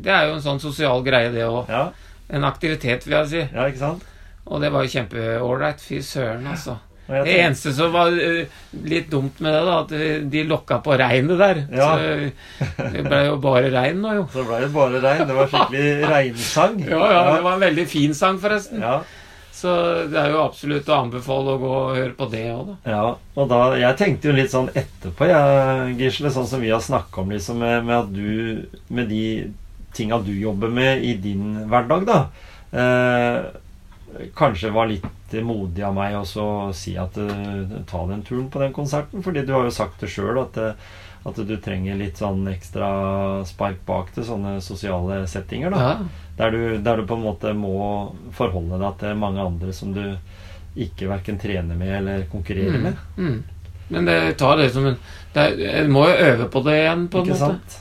Det 0.00 0.12
er 0.14 0.30
jo 0.30 0.38
en 0.38 0.44
sånn 0.44 0.60
sosial 0.62 1.02
greie, 1.04 1.28
det 1.34 1.44
òg. 1.44 1.68
Ja, 1.68 1.90
En 2.30 2.46
aktivitet, 2.48 3.04
vil 3.06 3.18
jeg 3.18 3.28
si. 3.28 3.40
ja 3.52 3.66
ikke 3.68 3.82
sant? 3.82 4.04
Og 4.46 4.62
det 4.62 4.70
var 4.72 4.86
jo 4.86 4.92
kjempeålreit. 4.94 5.82
Fy 5.84 6.00
søren, 6.02 6.46
altså. 6.46 6.78
Det 7.10 7.36
eneste 7.40 7.72
som 7.76 7.92
var 7.94 8.14
eh, 8.14 8.58
litt 8.86 9.08
dumt 9.10 9.40
med 9.42 9.52
det, 9.54 9.62
da, 9.66 9.76
at 9.84 9.94
eh, 9.96 10.20
de 10.32 10.44
lokka 10.48 10.78
på 10.84 10.96
regnet 11.00 11.40
der. 11.40 11.62
Ja. 11.74 11.88
Så 11.96 12.10
eh, 12.10 12.92
det 12.94 13.06
ble 13.08 13.22
jo 13.26 13.38
bare 13.42 13.70
regn 13.74 14.02
nå, 14.04 14.12
jo. 14.20 14.26
Så 14.34 14.44
ble 14.48 14.60
det 14.64 14.70
bare 14.74 15.00
regn. 15.04 15.24
Det 15.28 15.38
var 15.40 15.50
skikkelig 15.54 15.88
regnsang. 16.12 16.78
Ja, 16.92 17.00
ja, 17.12 17.24
det 17.34 17.42
var 17.46 17.56
en 17.58 17.64
veldig 17.66 17.86
fin 17.90 18.14
sang, 18.14 18.38
forresten. 18.42 18.82
ja. 18.84 19.00
Så 19.60 19.72
det 20.08 20.16
er 20.16 20.30
jo 20.32 20.38
absolutt 20.40 20.86
å 20.88 20.94
anbefale 21.02 21.52
å 21.52 21.58
gå 21.60 21.70
og 21.76 21.96
høre 21.98 22.14
på 22.16 22.28
det 22.32 22.46
òg, 22.48 22.70
da. 22.70 22.76
Ja, 22.94 23.00
og 23.36 23.48
da, 23.50 23.58
Jeg 23.76 23.98
tenkte 24.00 24.30
jo 24.30 24.36
litt 24.38 24.52
sånn 24.54 24.70
etterpå, 24.72 25.26
jeg, 25.28 25.96
Gisle, 25.98 26.30
sånn 26.32 26.46
som 26.48 26.62
vi 26.64 26.70
har 26.72 26.80
snakka 26.80 27.20
om 27.20 27.34
liksom, 27.34 27.58
med, 27.60 27.84
med 27.84 27.96
at 27.98 28.08
du 28.14 28.86
Med 28.88 29.10
de 29.12 29.50
tinga 29.92 30.16
du 30.24 30.30
jobber 30.32 30.72
med 30.72 31.04
i 31.04 31.12
din 31.20 31.66
hverdag, 31.68 32.06
da. 32.08 32.20
Eh, 32.72 33.36
kanskje 34.36 34.70
var 34.74 34.88
litt 34.90 35.36
modig 35.46 35.84
av 35.86 35.94
meg 35.94 36.16
også 36.18 36.42
å 36.42 36.72
si 36.74 36.96
at 36.98 37.16
eh, 37.22 37.76
ta 37.90 38.00
den 38.10 38.22
turen 38.26 38.48
på 38.50 38.60
den 38.62 38.72
konserten. 38.74 39.22
Fordi 39.22 39.44
du 39.46 39.52
har 39.54 39.64
jo 39.68 39.74
sagt 39.74 40.00
det 40.02 40.10
sjøl 40.10 40.40
at, 40.42 40.56
eh, 40.58 40.74
at 41.28 41.36
du 41.46 41.54
trenger 41.62 41.98
litt 42.00 42.18
sånn 42.20 42.42
ekstra 42.50 42.88
spark 43.46 43.82
bak 43.86 44.10
til 44.16 44.24
sånne 44.26 44.56
sosiale 44.64 45.22
settinger. 45.30 45.70
da 45.70 45.78
Ja. 45.84 45.94
der, 46.40 46.50
du, 46.50 46.78
der 46.82 46.96
du 46.96 47.06
på 47.06 47.14
en 47.18 47.24
måte 47.26 47.52
må 47.54 47.76
forholde 48.32 48.78
deg 48.80 48.98
til 49.02 49.14
mange 49.20 49.40
andre 49.44 49.72
som 49.76 49.92
du 49.94 50.04
ikke 50.80 51.08
verken 51.10 51.38
trener 51.38 51.76
med 51.76 51.92
eller 51.98 52.26
konkurrerer 52.30 52.78
med. 52.80 52.96
Mm. 53.18 53.42
Men 53.90 54.04
det 54.06 54.18
tar 54.38 54.56
det 54.56 54.68
som 54.72 54.86
en 54.86 54.96
er, 55.34 55.88
må 55.90 56.04
jo 56.08 56.14
øve 56.30 56.46
på 56.50 56.62
det 56.66 56.76
igjen, 56.78 57.08
på 57.10 57.18
en 57.20 57.26
Ikke 57.26 57.38
måte. 57.38 57.58
sant? 57.58 57.78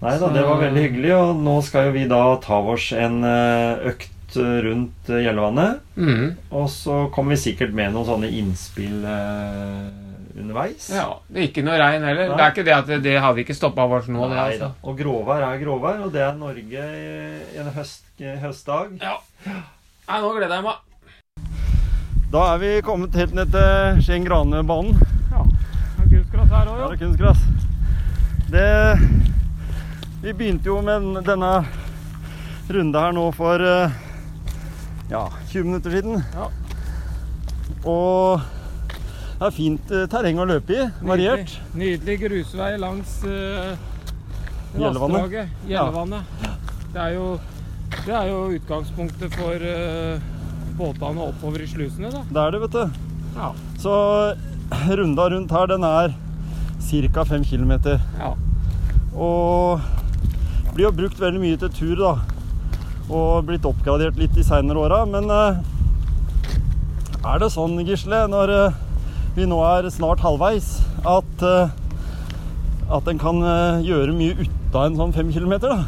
Nei 0.00 0.14
da, 0.20 0.28
det 0.32 0.42
var 0.44 0.58
veldig 0.60 0.82
hyggelig. 0.82 1.12
Og 1.16 1.42
nå 1.44 1.54
skal 1.64 1.86
jo 1.88 1.92
vi 1.96 2.04
da 2.08 2.20
ta 2.44 2.58
oss 2.72 2.90
en 2.96 3.22
eh, 3.24 3.86
økt 3.92 4.10
eh, 4.40 4.56
rundt 4.66 5.10
eh, 5.10 5.22
Gjellevannet. 5.24 5.84
Mm. 5.96 6.34
Og 6.50 6.66
så 6.72 7.06
kommer 7.14 7.36
vi 7.36 7.42
sikkert 7.48 7.74
med 7.76 7.94
noen 7.94 8.08
sånne 8.08 8.30
innspill 8.38 9.04
eh, 9.06 9.86
underveis. 10.36 10.90
Ja, 10.92 11.08
det 11.28 11.42
er 11.42 11.48
ikke 11.50 11.64
noe 11.66 11.78
regn 11.80 12.04
heller. 12.06 12.30
Nei. 12.30 12.36
Det 12.36 12.44
er 12.46 12.54
ikke 12.54 12.66
det 12.68 12.74
at 12.76 12.90
det, 12.90 12.98
det 13.06 13.16
har 13.24 13.36
vi 13.36 13.46
ikke 13.46 13.56
stoppa 13.56 13.86
oss 13.98 14.10
nå, 14.10 14.26
Nei 14.28 14.34
det, 14.34 14.42
altså. 14.44 14.72
Og 14.84 14.98
gråvær 15.00 15.46
er 15.48 15.62
gråvær, 15.62 16.02
og 16.06 16.12
det 16.14 16.24
er 16.26 16.36
Norge 16.40 16.88
i 16.96 17.62
en 17.62 17.72
høst, 17.76 18.04
høstdag. 18.42 18.98
Ja. 19.02 19.16
Nei, 19.46 20.20
nå 20.22 20.34
gleder 20.36 20.58
jeg 20.58 20.66
meg. 20.68 20.82
Da 22.32 22.42
er 22.52 22.58
vi 22.60 22.72
kommet 22.84 23.14
helt 23.16 23.34
ned 23.38 23.52
til 23.54 24.02
Skien 24.04 24.26
Granebanen. 24.26 24.98
Ja. 25.30 25.44
Det 25.46 26.04
er 26.04 26.10
kunstgress 26.10 26.52
her 26.52 26.70
òg, 26.72 26.80
Ja, 26.80 26.88
det 26.90 26.96
er 26.96 27.02
kunstgress. 27.06 27.46
Det 28.50 28.66
Vi 30.22 30.32
begynte 30.32 30.68
jo 30.68 30.80
med 30.82 31.20
denne 31.26 31.52
runde 32.68 32.98
her 32.98 33.14
nå 33.14 33.28
for 33.34 33.62
eh, 33.62 33.94
ja, 35.10 35.28
20 35.50 35.64
minutter 35.64 35.90
siden. 35.90 36.22
Ja. 36.34 36.50
Og 37.86 38.40
det 39.36 39.46
er 39.46 39.52
fint 39.54 39.92
eh, 39.92 40.06
terreng 40.10 40.40
å 40.40 40.46
løpe 40.48 40.72
i. 40.74 40.86
Variert. 41.04 41.52
Nydelig, 41.74 41.98
nydelig 42.00 42.16
grusvei 42.22 42.70
langs 42.80 43.18
uh, 43.28 43.74
Gjellevannet. 44.76 45.36
Gjellevannet. 45.68 45.68
Gjellevannet. 45.68 46.38
Det, 46.92 47.02
er 47.02 47.14
jo, 47.16 47.26
det 48.06 48.14
er 48.16 48.30
jo 48.30 48.38
utgangspunktet 48.56 49.36
for 49.36 49.66
uh, 49.68 50.30
båtene 50.76 51.28
oppover 51.30 51.64
i 51.64 51.68
slusene, 51.70 52.12
da. 52.12 52.22
Det 52.30 52.42
er 52.42 52.56
det, 52.56 52.62
vet 52.64 52.78
du. 52.78 53.02
Ja. 53.36 53.50
Så 53.80 53.96
runda 54.96 55.28
rundt 55.32 55.52
her, 55.52 55.68
den 55.70 55.84
er 55.84 56.16
ca. 57.12 57.24
5 57.24 57.44
km. 57.44 57.72
ja. 58.18 58.32
Og 59.16 59.80
blir 60.74 60.90
jo 60.90 60.92
brukt 60.92 61.20
veldig 61.20 61.40
mye 61.40 61.60
til 61.60 61.70
tur, 61.72 61.94
da. 62.00 62.35
Og 63.06 63.44
blitt 63.46 63.66
oppgradert 63.68 64.16
litt 64.18 64.34
de 64.34 64.42
seinere 64.46 64.82
åra. 64.82 65.04
Men 65.08 65.30
eh, 65.30 65.60
er 67.26 67.42
det 67.42 67.50
sånn, 67.54 67.78
Gisle, 67.86 68.24
når 68.32 68.52
eh, 68.54 68.80
vi 69.36 69.46
nå 69.48 69.60
er 69.66 69.88
snart 69.94 70.22
halvveis, 70.24 70.72
at, 71.06 71.44
eh, 71.46 71.68
at 72.96 73.08
en 73.12 73.20
kan 73.22 73.38
gjøre 73.84 74.14
mye 74.16 74.34
ut 74.42 74.74
av 74.76 74.88
en 74.88 74.98
sånn 74.98 75.14
fem 75.16 75.30
kilometer, 75.34 75.70
da? 75.70 75.84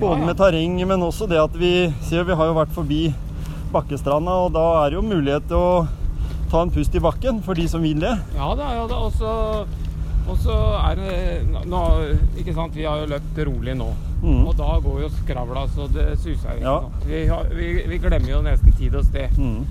Både 0.00 0.16
Ja, 0.16 0.20
ja. 0.20 0.26
med 0.26 0.36
terreng, 0.40 0.78
men 0.88 1.04
også 1.06 1.28
det 1.30 1.38
at 1.38 1.54
vi 1.60 1.70
ser 2.02 2.24
vi 2.26 2.34
har 2.34 2.48
jo 2.50 2.56
vært 2.56 2.72
forbi 2.74 3.02
Bakkestranda, 3.74 4.32
og 4.46 4.52
da 4.54 4.64
er 4.84 4.90
det 4.90 4.98
jo 4.98 5.04
mulighet 5.06 5.46
til 5.50 5.58
å 5.58 5.86
ta 6.50 6.62
en 6.64 6.70
pust 6.74 6.94
i 6.94 7.02
bakken 7.02 7.40
for 7.42 7.54
de 7.58 7.66
som 7.70 7.82
vil 7.82 8.00
det. 8.02 8.12
Ja 8.36 8.48
da, 8.58 8.72
ja 8.74 8.84
da. 8.90 8.98
Og 9.06 9.12
så- 9.18 9.66
Og 10.24 10.38
så 10.40 10.54
er 10.80 11.00
det 11.00 11.64
nå, 11.68 11.80
Ikke 12.40 12.54
sant, 12.56 12.76
vi 12.76 12.86
har 12.88 13.02
jo 13.02 13.10
løpt 13.12 13.40
rolig 13.48 13.76
nå. 13.76 13.90
Mm. 14.24 14.44
Og 14.48 14.54
da 14.56 14.76
går 14.80 15.02
jo 15.04 15.08
skravla 15.18 15.66
så 15.74 15.88
det 15.92 16.14
suser. 16.22 16.60
Ja. 16.62 16.78
Vi, 17.04 17.26
har, 17.28 17.50
vi, 17.52 17.72
vi 17.90 17.98
glemmer 18.00 18.30
jo 18.30 18.44
nesten 18.44 18.72
tid 18.78 18.96
og 18.96 19.04
sted. 19.04 19.36
Mm. 19.36 19.66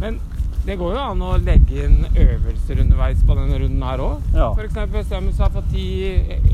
Men 0.00 0.16
det 0.64 0.76
går 0.78 0.94
jo 0.94 1.02
an 1.02 1.22
å 1.26 1.32
legge 1.42 1.84
inn 1.88 2.04
øvelser 2.06 2.80
underveis 2.84 3.22
på 3.26 3.34
denne 3.34 3.58
runden 3.58 3.82
her 3.82 4.02
òg. 4.04 4.28
Ja. 4.36 4.48
F.eks. 4.54 4.78
bestemme 4.94 5.34
seg 5.36 5.56
for 5.56 5.68
ti 5.72 5.86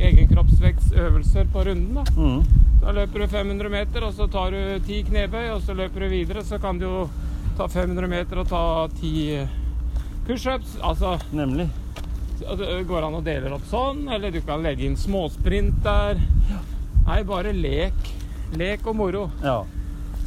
egenkroppsvektsøvelser 0.08 1.50
på 1.52 1.66
runden. 1.68 2.00
da. 2.00 2.04
Mm. 2.16 2.68
Da 2.82 2.94
løper 2.96 3.20
du 3.20 3.26
500 3.28 3.72
meter, 3.74 4.06
og 4.06 4.14
så 4.16 4.26
tar 4.32 4.54
du 4.54 4.86
ti 4.86 5.02
knebøy, 5.04 5.50
og 5.52 5.62
så 5.66 5.76
løper 5.76 6.06
du 6.06 6.14
videre. 6.14 6.44
Så 6.46 6.58
kan 6.62 6.78
du 6.80 6.86
jo 6.86 7.02
ta 7.58 7.66
500 7.68 8.08
meter 8.08 8.40
og 8.40 8.48
ta 8.48 8.62
ti 8.96 9.12
pushups. 10.26 10.78
Altså, 10.82 11.18
Nemlig. 11.32 11.68
Det 12.38 12.84
går 12.86 13.02
an 13.08 13.14
å 13.18 13.22
dele 13.24 13.50
opp 13.54 13.64
sånn, 13.70 14.04
eller 14.14 14.30
du 14.30 14.40
kan 14.46 14.62
legge 14.62 14.86
inn 14.86 14.96
småsprint 14.96 15.80
der. 15.82 16.20
Nei, 17.06 17.22
bare 17.26 17.52
lek. 17.56 18.12
Lek 18.56 18.86
og 18.86 18.96
moro. 18.96 19.30
Ja. 19.42 19.64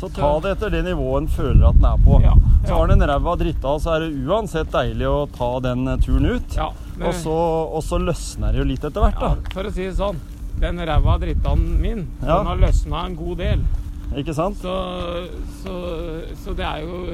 Så 0.01 0.09
ta 0.13 0.31
det 0.41 0.55
etter 0.57 0.71
det 0.73 0.81
nivået 0.87 1.21
en 1.23 1.27
føler 1.29 1.67
at 1.69 1.75
den 1.77 1.85
er 1.85 1.97
på. 2.03 2.17
Ja, 2.23 2.33
Så 2.65 2.71
ja. 2.71 2.77
har 2.79 2.87
den 2.89 3.03
ræva 3.05 3.35
dritta, 3.37 3.75
så 3.79 3.95
er 3.95 3.99
det 4.07 4.25
uansett 4.27 4.71
deilig 4.73 5.07
å 5.07 5.27
ta 5.35 5.49
den 5.61 5.87
eh, 5.87 5.97
turen 6.01 6.25
ut. 6.25 6.55
Ja, 6.57 6.71
men- 6.97 7.07
Og, 7.07 7.13
så, 7.13 7.35
og 7.77 7.83
så 7.85 7.99
løsner 8.01 8.51
det 8.51 8.59
jo 8.59 8.65
litt 8.65 8.83
etter 8.83 9.01
hvert, 9.01 9.21
Ja, 9.21 9.35
da. 9.35 9.49
for 9.53 9.63
å 9.63 9.71
si 9.73 9.83
det 9.85 9.95
sånn. 9.97 10.17
Den 10.59 10.77
ræva 10.77 11.19
drittaen 11.21 11.79
min, 11.81 12.07
Ja. 12.21 12.37
den 12.39 12.45
har 12.47 12.57
løsna 12.57 13.05
en 13.05 13.15
god 13.15 13.37
del. 13.37 13.59
Ikke 14.17 14.33
sant? 14.35 14.57
Så, 14.57 14.73
så, 15.63 15.73
så 16.43 16.53
det 16.55 16.65
er 16.65 16.81
jo 16.81 17.05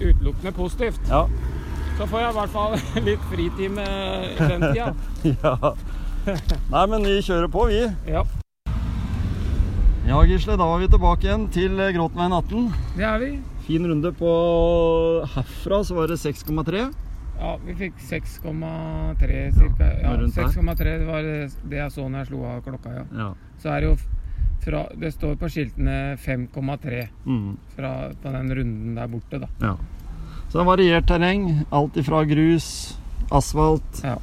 utelukkende 0.00 0.52
positivt. 0.54 1.00
Ja. 1.08 1.26
Så 1.96 2.04
får 2.06 2.20
jeg 2.20 2.30
i 2.32 2.36
hvert 2.36 2.52
fall 2.52 2.74
litt 3.08 3.22
fritid 3.30 3.70
med 3.76 4.40
den 4.40 4.64
tida. 4.66 4.90
ja. 5.44 5.54
Nei, 6.72 6.82
men 6.90 7.06
vi 7.06 7.14
kjører 7.24 7.48
på, 7.52 7.68
vi. 7.70 7.84
Ja, 8.10 8.24
Ja, 10.06 10.20
Gisle, 10.22 10.54
da 10.54 10.66
var 10.70 10.78
vi 10.78 10.86
tilbake 10.86 11.26
igjen 11.26 11.48
til 11.50 11.72
Gråtenveien 11.96 12.34
18. 12.36 12.66
det 12.94 13.06
er 13.08 13.16
vi. 13.18 13.30
Fin 13.66 13.86
runde 13.90 14.12
på 14.14 14.28
Herfra 15.32 15.80
så 15.82 15.96
var 15.96 16.12
det 16.12 16.20
6,3. 16.22 16.84
Ja, 17.40 17.56
vi 17.66 17.74
fikk 17.80 17.96
6,3 18.06 19.40
cirka. 19.56 19.88
Ja, 20.04 20.12
ja 20.14 20.28
6,3 20.36 20.84
det 21.02 21.08
var 21.08 21.26
det 21.26 21.80
jeg 21.80 21.90
så 21.96 22.06
når 22.06 22.22
jeg 22.22 22.30
slo 22.30 22.44
av 22.52 22.62
klokka, 22.68 22.92
ja. 23.00 23.02
Ja. 23.18 23.26
Så 23.58 23.72
er 23.74 23.82
det 23.82 23.90
jo 23.90 23.96
fra 24.66 24.84
Det 24.98 25.10
står 25.14 25.34
på 25.42 25.50
skiltene 25.52 25.96
5,3 26.22 27.02
Mm. 27.26 27.56
på 27.76 28.30
den 28.30 28.54
runden 28.60 28.94
der 28.96 29.10
borte, 29.10 29.42
da. 29.42 29.50
ja. 29.62 29.74
Så 30.56 30.62
det 30.62 30.64
er 30.64 30.70
variert 30.70 31.04
terreng. 31.10 31.42
Alt 31.68 31.96
ifra 32.00 32.22
grus, 32.24 32.96
asfalt, 33.30 33.98
Ja. 34.02 34.14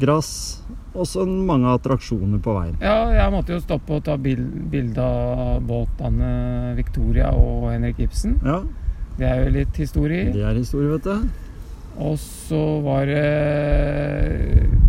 gress 0.00 0.62
og 0.94 1.04
så 1.06 1.26
mange 1.28 1.68
attraksjoner 1.68 2.40
på 2.40 2.54
veien. 2.56 2.78
Ja, 2.80 3.10
jeg 3.12 3.30
måtte 3.30 3.52
jo 3.52 3.60
stoppe 3.60 3.90
og 3.98 4.04
ta 4.04 4.16
bil 4.16 4.40
bilde 4.70 4.96
av 5.04 5.60
båtene 5.68 6.74
Victoria 6.76 7.28
og 7.36 7.68
Henrik 7.72 7.98
Ibsen. 8.00 8.40
Ja, 8.42 8.62
Det 9.18 9.26
er 9.28 9.44
jo 9.44 9.50
litt 9.50 9.76
historie 9.76 10.32
det 10.32 10.40
er 10.40 10.54
historie, 10.54 10.88
vet 10.96 11.02
du. 11.04 11.28
Og 11.98 12.16
så 12.16 12.80
var 12.82 13.04
det 13.04 14.81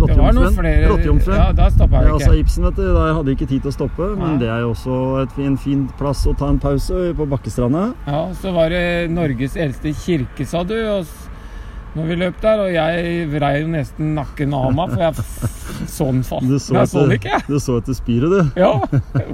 Rottejomfruen. 0.00 1.36
Ja, 1.36 1.46
da 1.56 1.68
stoppa 1.70 2.00
jeg 2.02 2.10
ikke. 2.10 2.18
altså. 2.18 2.36
Ibsen, 2.40 2.66
vet 2.68 2.76
du, 2.80 2.84
hadde 2.98 3.30
jeg 3.32 3.38
ikke 3.38 3.48
tid 3.50 3.64
til 3.64 3.70
å 3.72 3.76
stoppe, 3.76 4.10
men 4.20 4.38
det 4.40 4.48
er 4.50 4.62
jo 4.64 4.72
også 4.74 4.98
et, 5.24 5.38
en 5.46 5.56
fin 5.60 5.86
plass 6.00 6.24
å 6.30 6.34
ta 6.38 6.48
en 6.52 6.60
pause 6.62 7.10
på 7.18 7.26
Bakkestranda. 7.30 7.90
Ja, 8.08 8.22
så 8.40 8.52
var 8.56 8.72
det 8.72 8.84
Norges 9.12 9.56
eldste 9.60 9.92
kirke, 10.04 10.46
sa 10.48 10.62
du. 10.64 10.76
Og 10.96 11.98
når 11.98 12.06
vi 12.06 12.18
løp 12.20 12.36
der, 12.42 12.60
og 12.64 12.70
jeg 12.74 13.24
vrei 13.32 13.54
jo 13.60 13.70
nesten 13.72 14.12
nakken 14.18 14.52
av 14.54 14.68
meg, 14.76 14.92
for 14.94 15.06
jeg 15.06 15.14
så 15.96 16.10
den 16.12 16.22
fast. 16.26 16.46
Du 16.46 16.58
så, 16.58 16.76
jeg 16.78 16.92
så 16.92 17.06
den 17.06 17.16
ikke. 17.18 17.40
du 17.48 17.58
så 17.58 17.78
etter 17.82 17.98
spiret, 17.98 18.30
du. 18.30 18.60
Ja, 18.60 18.76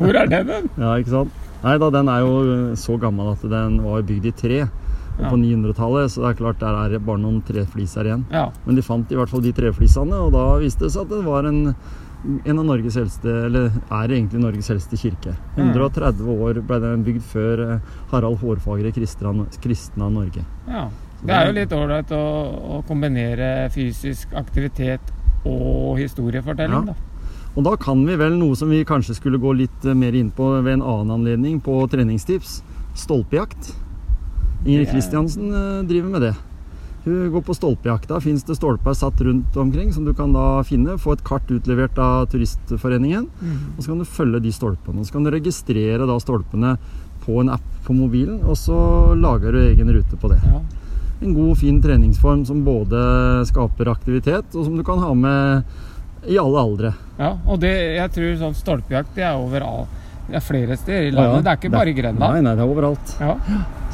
hvor 0.01 0.23
er 0.23 0.33
den 0.33 0.55
hen? 0.55 0.71
Ja, 0.83 0.95
ikke 0.97 1.13
sant? 1.19 1.43
Nei 1.67 1.75
da, 1.81 1.89
den 1.91 2.09
er 2.13 2.21
jo 2.23 2.35
så 2.79 2.99
gammel 3.01 3.33
at 3.33 3.45
den 3.49 3.79
var 3.83 4.05
bygd 4.07 4.29
i 4.29 4.33
tre 4.37 4.59
Ja. 5.19 5.31
på 5.31 5.37
900-tallet, 5.41 6.11
så 6.13 6.21
det 6.23 6.29
er 6.31 6.41
klart 6.43 6.59
der 6.61 6.75
er 6.95 6.99
bare 6.99 7.19
noen 7.23 7.39
trefliser 7.49 8.05
igjen. 8.05 8.25
Ja, 8.31 8.51
Men 8.67 8.77
de 8.77 8.83
fant 8.83 9.11
i 9.13 9.17
hvert 9.17 9.31
fall 9.33 9.41
de 9.41 9.53
treflisene, 9.57 10.19
og 10.27 10.33
da 10.35 10.59
viste 10.61 10.85
det 10.85 10.93
seg 10.93 11.07
at 11.07 11.15
det 11.15 11.23
var 11.25 11.45
en, 11.49 11.75
en 12.45 12.59
av 12.59 12.65
Norges 12.69 12.97
eldste, 13.01 13.33
eller 13.47 13.71
er 13.91 14.13
egentlig 14.13 14.43
Norges 14.43 14.69
eldste 14.71 14.97
kirke. 15.01 15.33
Mm. 15.57 15.71
130 15.73 16.29
år 16.37 16.61
ble 16.69 16.81
den 16.85 17.05
bygd 17.07 17.23
før 17.33 17.65
eh, 17.65 17.81
Harald 18.13 18.39
Hårfagre 18.45 18.93
kristna, 18.93 20.09
Norge. 20.11 20.45
ja. 20.69 20.89
Det 21.27 21.33
er 21.33 21.47
jo 21.49 21.53
litt 21.57 21.73
ålreit 21.73 22.11
å, 22.13 22.19
å 22.77 22.83
kombinere 22.87 23.71
fysisk 23.73 24.35
aktivitet 24.37 25.01
og 25.49 25.97
historiefortelling, 25.99 26.85
Ja. 26.91 26.93
da. 26.93 26.95
Og 27.57 27.65
da 27.65 27.73
kan 27.81 28.03
vi 28.05 28.15
vel 28.21 28.37
noe 28.37 28.55
som 28.55 28.69
vi 28.69 28.83
kanskje 28.85 29.15
skulle 29.17 29.39
gå 29.41 29.55
litt 29.57 29.85
mer 29.97 30.13
inn 30.13 30.29
på 30.31 30.45
ved 30.63 30.75
en 30.75 30.83
annen 30.85 31.11
anledning 31.17 31.57
på 31.65 31.79
treningstips. 31.89 32.59
Stolpejakt. 32.95 33.73
Ingrid 34.65 34.91
Kristiansen 34.91 35.51
eh, 35.53 35.83
driver 35.89 36.13
med 36.15 36.29
det. 36.29 36.35
Hun 37.07 37.31
går 37.31 37.43
på 37.47 37.55
stolpejakta. 37.55 38.19
Fins 38.21 38.43
det 38.45 38.57
stolper 38.59 38.95
satt 38.99 39.21
rundt 39.23 39.57
omkring 39.57 39.93
som 39.95 40.05
du 40.05 40.15
kan 40.15 40.33
da 40.35 40.63
finne. 40.67 40.97
Få 40.99 41.15
et 41.15 41.23
kart 41.27 41.51
utlevert 41.55 41.99
av 42.03 42.27
Turistforeningen. 42.33 43.29
Og 43.77 43.79
så 43.79 43.93
kan 43.93 44.01
du 44.03 44.09
følge 44.11 44.41
de 44.43 44.51
stolpene. 44.55 44.99
Og 45.01 45.07
så 45.07 45.15
kan 45.15 45.27
du 45.27 45.31
registrere 45.31 46.09
da 46.09 46.17
stolpene 46.19 46.75
på 47.27 47.41
en 47.41 47.53
app 47.55 47.67
på 47.87 47.95
mobilen, 47.95 48.41
og 48.47 48.59
så 48.59 48.79
lager 49.19 49.55
du 49.55 49.61
egen 49.65 49.91
rute 49.95 50.19
på 50.19 50.31
det. 50.31 50.39
Ja. 50.47 50.63
En 51.23 51.35
god, 51.35 51.57
fin 51.59 51.79
treningsform 51.83 52.45
som 52.47 52.65
både 52.67 52.99
skaper 53.49 53.91
aktivitet, 53.91 54.51
og 54.55 54.67
som 54.67 54.77
du 54.79 54.85
kan 54.87 55.03
ha 55.03 55.13
med 55.15 56.27
i 56.27 56.39
alle 56.39 56.59
aldre. 56.59 56.93
ja, 57.19 57.37
og 57.47 57.61
det, 57.63 57.71
jeg 57.97 58.11
tror 58.15 58.33
sånn 58.41 58.59
stolpejakt 58.59 59.15
det 59.15 59.23
er 59.29 59.39
overalt. 59.39 60.03
Det 60.27 60.35
er 60.35 60.43
flere 60.43 60.77
steder 60.77 61.05
i 61.07 61.11
landet. 61.15 61.45
Det 61.45 61.51
er 61.53 61.59
ikke 61.61 61.71
bare 61.71 61.91
i 61.91 61.93
Nei, 61.93 62.01
Grenland. 62.01 62.43
nei, 62.43 62.55
det 62.57 62.63
er 62.63 62.71
overalt. 62.71 63.13
Ja. 63.21 63.35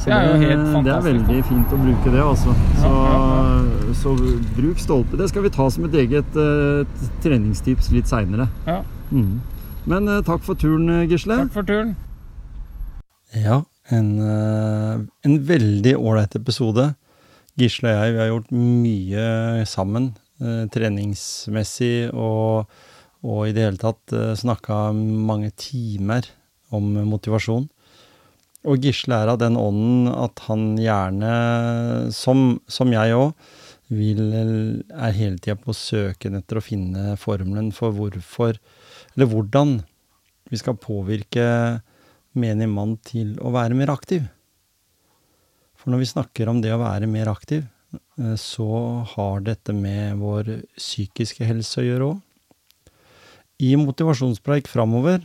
Så 0.01 0.09
Det 0.09 0.13
er 0.13 0.23
jo 0.27 0.37
helt 0.41 0.85
Det 0.85 0.93
er 0.93 1.03
veldig 1.05 1.43
fint 1.47 1.73
å 1.73 1.77
bruke 1.79 2.13
det, 2.13 2.23
altså. 2.23 2.55
Så, 2.81 2.89
Ja, 2.89 3.93
så 3.93 4.13
bruk 4.57 4.79
stolpe. 4.81 5.17
Det 5.19 5.29
skal 5.29 5.45
vi 5.45 5.51
ta 5.53 5.67
som 5.69 5.85
et 5.85 5.93
eget 5.93 6.35
uh, 6.35 6.81
treningstips 7.23 7.91
litt 7.93 8.09
seinere. 8.09 8.47
Ja. 8.65 8.79
Mm. 9.11 9.41
Men 9.85 10.09
uh, 10.09 10.21
takk 10.25 10.41
for 10.43 10.57
turen, 10.57 10.89
eh, 10.89 11.05
Gisle. 11.11 11.37
Takk 11.43 11.53
for 11.53 11.69
turen. 11.69 11.93
Ja, 13.37 13.61
en, 13.93 14.09
uh, 14.19 15.05
en 15.23 15.37
veldig 15.47 15.93
ålreit 15.99 16.35
episode. 16.39 16.95
Gisle 17.59 17.93
og 17.93 18.01
jeg 18.01 18.15
vi 18.15 18.21
har 18.23 18.31
gjort 18.31 18.51
mye 18.57 19.65
sammen, 19.69 20.15
treningsmessig 20.73 22.09
og, 22.11 22.65
og 23.23 23.47
i 23.47 23.53
det 23.55 23.63
hele 23.65 23.81
tatt 23.81 24.13
uh, 24.15 24.33
snakka 24.37 24.91
mange 24.93 25.53
timer 25.59 26.27
om 26.73 26.91
motivasjon. 27.07 27.69
Og 28.63 28.83
Gisle 28.83 29.17
er 29.19 29.31
av 29.33 29.41
den 29.41 29.57
ånden 29.59 30.07
at 30.11 30.45
han 30.47 30.77
gjerne, 30.79 31.31
som, 32.15 32.61
som 32.71 32.91
jeg 32.95 33.15
òg, 33.17 33.33
er 33.93 35.17
hele 35.17 35.37
tida 35.37 35.57
på 35.59 35.75
søken 35.75 36.39
etter 36.39 36.57
å 36.57 36.63
finne 36.63 37.17
formelen 37.19 37.73
for 37.75 37.93
hvorfor, 37.93 38.57
eller 39.13 39.29
hvordan, 39.29 39.81
vi 40.49 40.59
skal 40.59 40.79
påvirke 40.79 41.43
menig 42.39 42.69
mann 42.71 42.95
til 43.05 43.35
å 43.43 43.51
være 43.53 43.77
mer 43.77 43.91
aktiv. 43.93 44.25
For 45.77 45.91
når 45.91 46.03
vi 46.03 46.11
snakker 46.13 46.49
om 46.49 46.61
det 46.63 46.71
å 46.73 46.81
være 46.81 47.09
mer 47.11 47.31
aktiv, 47.31 47.65
eh, 47.93 48.35
så 48.39 49.03
har 49.15 49.43
dette 49.43 49.75
med 49.75 50.21
vår 50.21 50.55
psykiske 50.77 51.45
helse 51.47 51.81
å 51.81 51.87
gjøre 51.87 52.11
òg. 52.13 52.21
I 53.63 53.75
motivasjonspreik 53.79 54.67
framover 54.67 55.21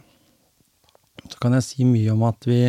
så 1.29 1.41
kan 1.43 1.57
jeg 1.57 1.67
si 1.67 1.87
mye 1.87 2.13
om 2.13 2.23
at 2.29 2.47
vi 2.47 2.61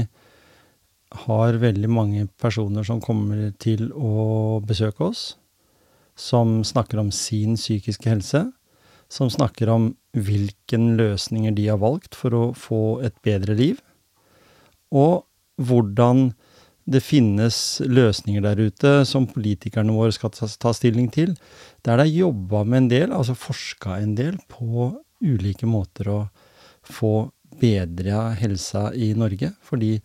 har 1.26 1.58
veldig 1.62 1.90
mange 1.90 2.26
personer 2.42 2.86
som 2.86 3.02
kommer 3.02 3.50
til 3.62 3.90
å 3.94 4.60
besøke 4.66 5.10
oss, 5.10 5.24
som 6.18 6.60
snakker 6.66 7.02
om 7.02 7.12
sin 7.14 7.58
psykiske 7.58 8.10
helse, 8.10 8.44
som 9.10 9.30
snakker 9.34 9.72
om 9.74 9.90
hvilken 10.14 10.94
løsninger 11.00 11.56
de 11.58 11.70
har 11.72 11.82
valgt 11.82 12.18
for 12.18 12.36
å 12.36 12.44
få 12.58 12.84
et 13.06 13.16
bedre 13.26 13.58
liv, 13.58 13.82
og 14.94 15.26
hvordan 15.60 16.32
det 16.90 17.04
finnes 17.06 17.58
løsninger 17.86 18.42
der 18.42 18.62
ute 18.70 18.94
som 19.06 19.28
politikerne 19.30 19.94
våre 19.94 20.14
skal 20.16 20.34
ta, 20.34 20.74
stilling 20.74 21.10
til, 21.14 21.36
der 21.86 22.02
det 22.02 22.08
er 22.08 22.24
jobba 22.26 22.64
med 22.66 22.84
en 22.84 22.90
del, 22.94 23.14
altså 23.14 23.38
forska 23.38 24.00
en 24.00 24.16
del, 24.18 24.40
på 24.50 24.90
ulike 25.22 25.68
måter 25.70 26.10
å 26.12 26.20
få 26.86 27.30
bedra 27.60 28.30
helsa 28.40 28.90
i 28.96 29.12
Norge. 29.18 29.52
Fordi 29.66 29.98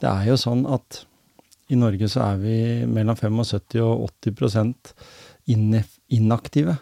det 0.00 0.10
er 0.10 0.30
jo 0.30 0.38
sånn 0.40 0.66
at 0.70 1.04
i 1.70 1.78
Norge 1.78 2.08
så 2.10 2.22
er 2.32 2.38
vi 2.42 2.56
mellom 2.90 3.16
75 3.18 3.82
og 3.84 4.08
80 4.26 4.94
innef- 5.50 5.98
inaktive. 6.10 6.76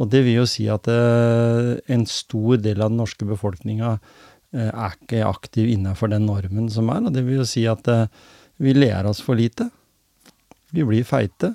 Og 0.00 0.08
det 0.12 0.22
vil 0.24 0.40
jo 0.40 0.48
si 0.48 0.66
at 0.72 0.88
eh, 0.88 1.72
en 1.92 2.04
stor 2.08 2.60
del 2.60 2.80
av 2.80 2.92
den 2.92 3.00
norske 3.00 3.26
befolkninga 3.28 3.94
eh, 3.96 4.68
er 4.68 4.96
ikke 4.96 5.24
aktiv 5.28 5.68
innenfor 5.68 6.12
den 6.12 6.26
normen 6.28 6.70
som 6.72 6.88
er. 6.92 7.04
Og 7.04 7.12
det 7.14 7.24
vil 7.26 7.42
jo 7.42 7.48
si 7.48 7.66
at 7.68 7.88
eh, 7.92 8.06
vi 8.62 8.74
ler 8.76 9.08
oss 9.08 9.20
for 9.24 9.38
lite. 9.38 9.68
Vi 10.72 10.84
blir 10.88 11.04
feite. 11.04 11.54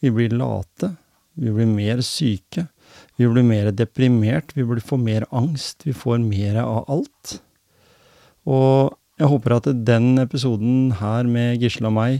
Vi 0.00 0.12
blir 0.12 0.32
late. 0.36 0.94
Vi 1.36 1.52
blir 1.52 1.68
mer 1.68 2.00
syke. 2.04 2.68
Vi 3.16 3.28
blir 3.30 3.46
mer 3.46 3.72
deprimert. 3.72 4.52
Vi 4.56 4.64
blir 4.66 4.82
får 4.84 5.00
mer 5.00 5.26
angst. 5.30 5.86
Vi 5.86 5.94
får 5.96 6.20
mer 6.24 6.60
av 6.62 6.84
alt. 6.92 7.38
Og 8.46 8.96
jeg 9.16 9.30
håper 9.32 9.56
at 9.56 9.70
den 9.88 10.18
episoden 10.20 10.90
her 11.00 11.28
med 11.28 11.62
Gisle 11.62 11.88
og 11.88 11.96
meg, 11.96 12.18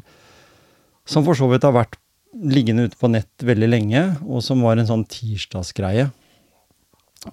som 1.07 1.27
for 1.27 1.39
så 1.39 1.47
vidt 1.51 1.67
har 1.67 1.77
vært 1.77 1.99
liggende 2.37 2.89
ute 2.89 2.97
på 2.99 3.09
nett 3.13 3.45
veldig 3.45 3.69
lenge, 3.69 4.05
og 4.25 4.41
som 4.45 4.65
var 4.65 4.81
en 4.81 4.89
sånn 4.89 5.05
tirsdagsgreie, 5.09 6.09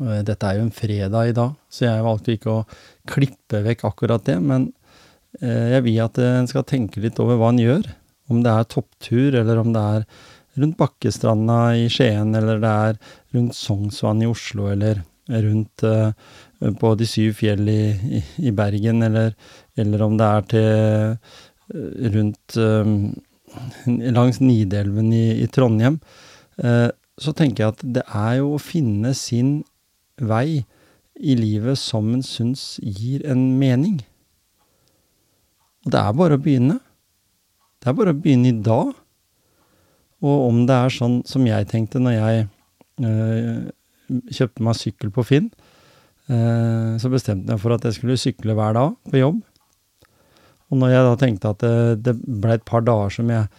Eh, 0.01 0.21
Dette 0.25 0.47
er 0.47 0.59
jo 0.59 0.67
en 0.67 0.73
fredag 0.73 1.31
i 1.31 1.35
dag, 1.35 1.57
så 1.71 1.87
jeg 1.87 2.05
valgte 2.05 2.37
ikke 2.37 2.53
å 2.53 2.61
klippe 3.09 3.63
vekk 3.65 3.85
akkurat 3.89 4.23
det. 4.29 4.39
Men 4.41 4.71
eh, 5.41 5.75
jeg 5.75 5.85
vil 5.87 5.99
at 6.05 6.21
en 6.23 6.49
skal 6.49 6.65
tenke 6.69 7.03
litt 7.03 7.19
over 7.23 7.39
hva 7.39 7.51
en 7.53 7.61
gjør. 7.61 7.89
Om 8.31 8.43
det 8.45 8.53
er 8.53 8.69
topptur, 8.71 9.35
eller 9.41 9.59
om 9.59 9.73
det 9.75 9.83
er 9.97 10.07
rundt 10.59 10.77
Bakkestranda 10.77 11.75
i 11.77 11.89
Skien, 11.91 12.35
eller 12.37 12.61
det 12.61 12.71
er 12.87 12.99
rundt 13.35 13.57
Sognsvann 13.57 14.21
i 14.23 14.29
Oslo, 14.29 14.69
eller 14.73 15.01
rundt 15.43 15.83
uh, 15.87 16.11
på 16.79 16.93
de 16.99 17.07
syv 17.07 17.37
fjell 17.39 17.69
i, 17.71 17.81
i, 18.19 18.23
i 18.49 18.53
Bergen, 18.55 19.03
eller, 19.05 19.33
eller 19.79 20.05
om 20.05 20.17
det 20.19 20.27
er 20.27 20.49
til 20.53 20.67
eh, 20.69 22.11
rundt 22.13 22.57
eh, 22.59 22.91
langs 24.13 24.39
Nidelven 24.43 25.11
i, 25.15 25.25
i 25.43 25.49
Trondheim, 25.51 25.99
uh, 26.63 26.89
så 27.19 27.33
tenker 27.37 27.63
jeg 27.63 27.75
at 27.75 27.83
det 27.99 28.05
er 28.07 28.39
jo 28.41 28.55
å 28.55 28.61
finne 28.61 29.13
sin 29.17 29.59
vei 30.17 30.63
i 31.13 31.35
livet 31.37 31.77
som 31.79 32.09
en 32.13 32.23
syns 32.25 32.79
gir 32.81 33.23
en 33.29 33.53
mening. 33.59 33.99
Og 35.83 35.93
det 35.93 35.99
er 35.99 36.17
bare 36.17 36.39
å 36.39 36.41
begynne. 36.41 36.79
Det 37.83 37.91
er 37.91 37.97
bare 37.97 38.13
å 38.15 38.17
begynne 38.17 38.49
i 38.49 38.59
dag. 38.65 38.93
Og 40.23 40.47
om 40.47 40.63
det 40.67 40.75
er 40.75 40.93
sånn 40.93 41.21
som 41.27 41.45
jeg 41.47 41.67
tenkte 41.71 42.01
når 42.01 42.15
jeg 42.15 42.45
øh, 43.03 43.63
kjøpte 44.31 44.63
meg 44.63 44.79
sykkel 44.79 45.11
på 45.13 45.25
Finn, 45.27 45.49
øh, 46.31 46.93
så 47.01 47.11
bestemte 47.11 47.51
jeg 47.51 47.63
for 47.63 47.75
at 47.75 47.87
jeg 47.87 47.97
skulle 47.97 48.19
sykle 48.19 48.55
hver 48.57 48.77
dag 48.77 48.95
på 49.11 49.19
jobb. 49.19 49.41
Og 50.71 50.79
når 50.79 50.93
jeg 50.93 51.05
da 51.05 51.15
tenkte 51.21 51.53
at 51.53 51.63
det, 51.63 51.75
det 52.07 52.15
ble 52.23 52.57
et 52.57 52.65
par 52.65 52.85
dager 52.85 53.11
som 53.13 53.29
jeg 53.29 53.49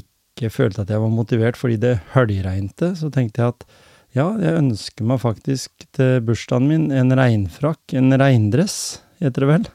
ikke 0.00 0.50
følte 0.50 0.82
at 0.82 0.90
jeg 0.90 1.02
var 1.02 1.12
motivert 1.12 1.60
fordi 1.60 1.76
det 1.82 1.98
høljregnte, 2.16 2.94
så 2.98 3.12
tenkte 3.14 3.42
jeg 3.44 3.54
at 3.54 3.68
ja, 4.14 4.28
jeg 4.38 4.58
ønsker 4.62 5.06
meg 5.06 5.20
faktisk 5.22 5.86
til 5.94 6.20
bursdagen 6.24 6.70
min 6.70 6.90
en 6.94 7.14
regnfrakk, 7.18 7.96
en 7.98 8.14
regndress, 8.18 9.02
heter 9.22 9.44
det 9.44 9.50
vel. 9.50 9.72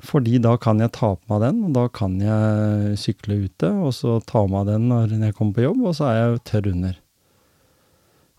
Fordi 0.00 0.38
da 0.40 0.54
kan 0.60 0.80
jeg 0.80 0.94
ta 0.96 1.12
på 1.14 1.28
meg 1.28 1.42
den, 1.44 1.60
og 1.68 1.74
da 1.76 1.84
kan 1.92 2.16
jeg 2.22 2.96
sykle 3.00 3.42
ute, 3.44 3.68
og 3.68 3.92
så 3.96 4.16
ta 4.24 4.40
på 4.46 4.52
meg 4.52 4.70
den 4.70 4.88
når 4.88 5.12
jeg 5.12 5.36
kommer 5.36 5.58
på 5.58 5.66
jobb, 5.66 5.82
og 5.90 5.96
så 5.98 6.08
er 6.08 6.18
jeg 6.18 6.42
tørr 6.48 6.70
under. 6.72 6.98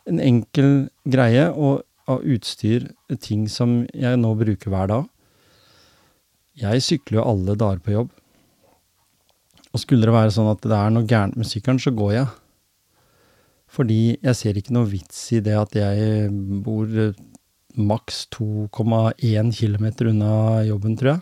En 0.10 0.22
enkel 0.24 0.72
greie 1.06 1.46
og 1.54 1.84
av 2.10 2.26
utstyr, 2.26 2.90
ting 3.22 3.46
som 3.52 3.84
jeg 3.94 4.18
nå 4.20 4.34
bruker 4.40 4.74
hver 4.74 4.90
dag. 4.90 5.06
Jeg 6.62 6.84
sykler 6.84 7.22
jo 7.22 7.30
alle 7.30 7.56
dager 7.56 7.82
på 7.86 7.94
jobb. 7.94 8.12
Og 9.72 9.80
skulle 9.80 10.08
det 10.08 10.16
være 10.16 10.34
sånn 10.36 10.50
at 10.52 10.66
det 10.66 10.76
er 10.76 10.92
noe 10.92 11.08
gærent 11.08 11.38
med 11.40 11.48
sykkelen, 11.48 11.80
så 11.80 11.94
går 11.96 12.16
jeg. 12.18 12.32
Fordi 13.72 14.00
jeg 14.18 14.36
ser 14.36 14.58
ikke 14.60 14.76
noe 14.76 14.90
vits 14.92 15.20
i 15.38 15.40
det 15.46 15.56
at 15.56 15.78
jeg 15.78 16.28
bor 16.66 16.90
maks 17.80 18.26
2,1 18.36 19.54
km 19.56 19.86
unna 20.12 20.34
jobben, 20.68 20.98
tror 21.00 21.14
jeg. 21.14 21.22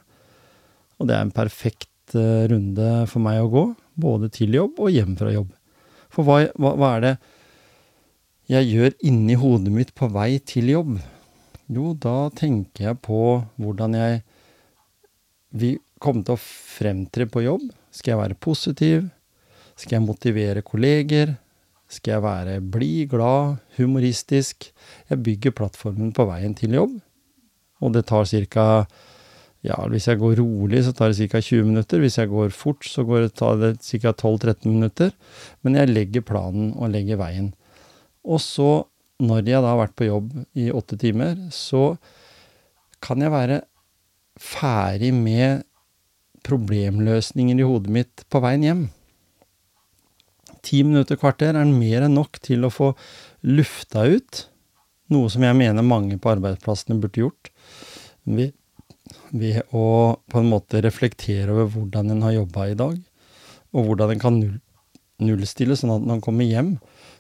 Og 1.00 1.08
det 1.08 1.16
er 1.16 1.26
en 1.26 1.36
perfekt 1.36 2.16
eh, 2.18 2.48
runde 2.52 2.90
for 3.12 3.24
meg 3.24 3.42
å 3.44 3.52
gå, 3.52 3.66
både 4.00 4.30
til 4.36 4.56
jobb 4.58 4.80
og 4.84 4.94
hjem 4.94 5.16
fra 5.20 5.32
jobb. 5.34 5.52
For 6.14 6.28
hva, 6.28 6.42
hva, 6.60 6.74
hva 6.80 6.96
er 6.98 7.06
det 7.06 7.14
jeg 8.50 8.72
gjør 8.72 8.96
inni 9.06 9.38
hodet 9.38 9.72
mitt 9.74 9.94
på 9.98 10.10
vei 10.12 10.40
til 10.42 10.72
jobb? 10.74 10.96
Jo, 11.70 11.94
da 11.94 12.32
tenker 12.34 12.88
jeg 12.88 13.02
på 13.06 13.22
hvordan 13.62 13.94
jeg 13.94 14.24
vil 15.60 15.78
komme 16.02 16.26
til 16.26 16.34
å 16.34 16.42
fremtre 16.42 17.28
på 17.30 17.44
jobb. 17.46 17.68
Skal 17.94 18.16
jeg 18.16 18.22
være 18.24 18.40
positiv? 18.42 19.06
Skal 19.78 20.00
jeg 20.00 20.08
motivere 20.08 20.66
kolleger? 20.66 21.36
Skal 21.90 22.16
jeg 22.16 22.26
være 22.26 22.56
blid, 22.62 23.12
glad, 23.14 23.60
humoristisk? 23.78 24.72
Jeg 25.10 25.24
bygger 25.26 25.56
plattformen 25.58 26.12
på 26.14 26.26
veien 26.30 26.58
til 26.58 26.76
jobb. 26.78 26.98
Og 27.80 27.94
det 27.96 28.06
tar 28.10 28.28
ca. 28.50 28.66
Ja, 29.66 29.76
hvis 29.92 30.08
jeg 30.08 30.22
går 30.22 30.38
rolig, 30.40 30.86
så 30.86 30.94
tar 30.96 31.12
det 31.12 31.28
ca. 31.32 31.42
20 31.44 31.68
minutter. 31.68 32.00
Hvis 32.00 32.18
jeg 32.20 32.32
går 32.32 32.54
fort, 32.56 32.86
så 32.88 33.04
går 33.08 33.26
det, 33.26 33.34
tar 33.36 33.58
det 33.60 33.74
ca. 33.84 34.14
12-13 34.14 34.70
minutter. 34.72 35.12
Men 35.64 35.76
jeg 35.76 35.92
legger 35.92 36.24
planen 36.26 36.72
og 36.78 36.94
legger 36.94 37.20
veien. 37.20 37.52
Og 38.24 38.40
så, 38.44 38.86
når 39.20 39.44
jeg 39.44 39.60
da 39.60 39.74
har 39.74 39.82
vært 39.82 39.98
på 40.00 40.08
jobb 40.08 40.32
i 40.56 40.70
åtte 40.72 41.00
timer, 41.00 41.36
så 41.52 41.98
kan 43.04 43.20
jeg 43.24 43.34
være 43.36 43.60
ferdig 44.40 45.12
med 45.16 45.66
problemløsninger 46.48 47.60
i 47.60 47.68
hodet 47.68 47.92
mitt 47.92 48.24
på 48.32 48.40
veien 48.44 48.64
hjem. 48.64 48.86
Ti 50.64 50.84
minutter, 50.88 51.20
kvarter 51.20 51.56
er 51.56 51.68
mer 51.68 52.08
enn 52.08 52.16
nok 52.16 52.40
til 52.44 52.64
å 52.64 52.72
få 52.72 52.94
lufta 53.48 54.06
ut 54.08 54.46
noe 55.14 55.30
som 55.32 55.44
jeg 55.44 55.58
mener 55.58 55.86
mange 55.86 56.20
på 56.22 56.32
arbeidsplassene 56.32 57.00
burde 57.02 57.24
gjort. 57.24 57.52
Ved, 58.30 58.54
ved 59.32 59.62
å 59.76 59.86
på 60.30 60.42
en 60.42 60.50
måte 60.52 60.82
reflektere 60.84 61.52
over 61.54 61.70
hvordan 61.74 62.14
en 62.14 62.26
har 62.26 62.38
jobba 62.38 62.70
i 62.70 62.78
dag, 62.80 62.98
og 63.76 63.86
hvordan 63.86 64.16
en 64.16 64.24
kan 64.24 64.40
null, 64.40 64.56
nullstille, 65.22 65.78
sånn 65.78 65.94
at 65.98 66.08
når 66.08 66.18
en 66.18 66.26
kommer 66.26 66.50
hjem, 66.50 66.74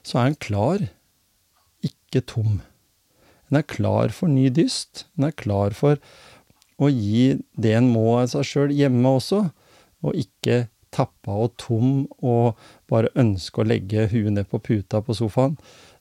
så 0.05 0.21
er 0.21 0.31
en 0.31 0.39
klar, 0.39 0.87
ikke 1.85 2.23
tom. 2.25 2.59
En 3.49 3.59
er 3.59 3.67
klar 3.67 4.13
for 4.13 4.31
ny 4.31 4.47
dyst. 4.53 5.05
En 5.17 5.29
er 5.29 5.35
klar 5.37 5.75
for 5.77 5.99
å 6.79 6.89
gi 6.93 7.39
det 7.59 7.73
en 7.75 7.89
må 7.91 8.19
av 8.21 8.29
seg 8.31 8.47
sjøl 8.47 8.75
hjemme 8.75 9.17
også, 9.19 9.43
og 10.05 10.15
ikke 10.17 10.67
tappa 10.95 11.35
og 11.45 11.53
tom 11.61 12.07
og 12.25 12.57
bare 12.89 13.11
ønske 13.19 13.61
å 13.61 13.67
legge 13.67 14.07
huet 14.09 14.31
ned 14.33 14.49
på 14.49 14.61
puta 14.63 15.03
på 15.05 15.15
sofaen. 15.17 15.57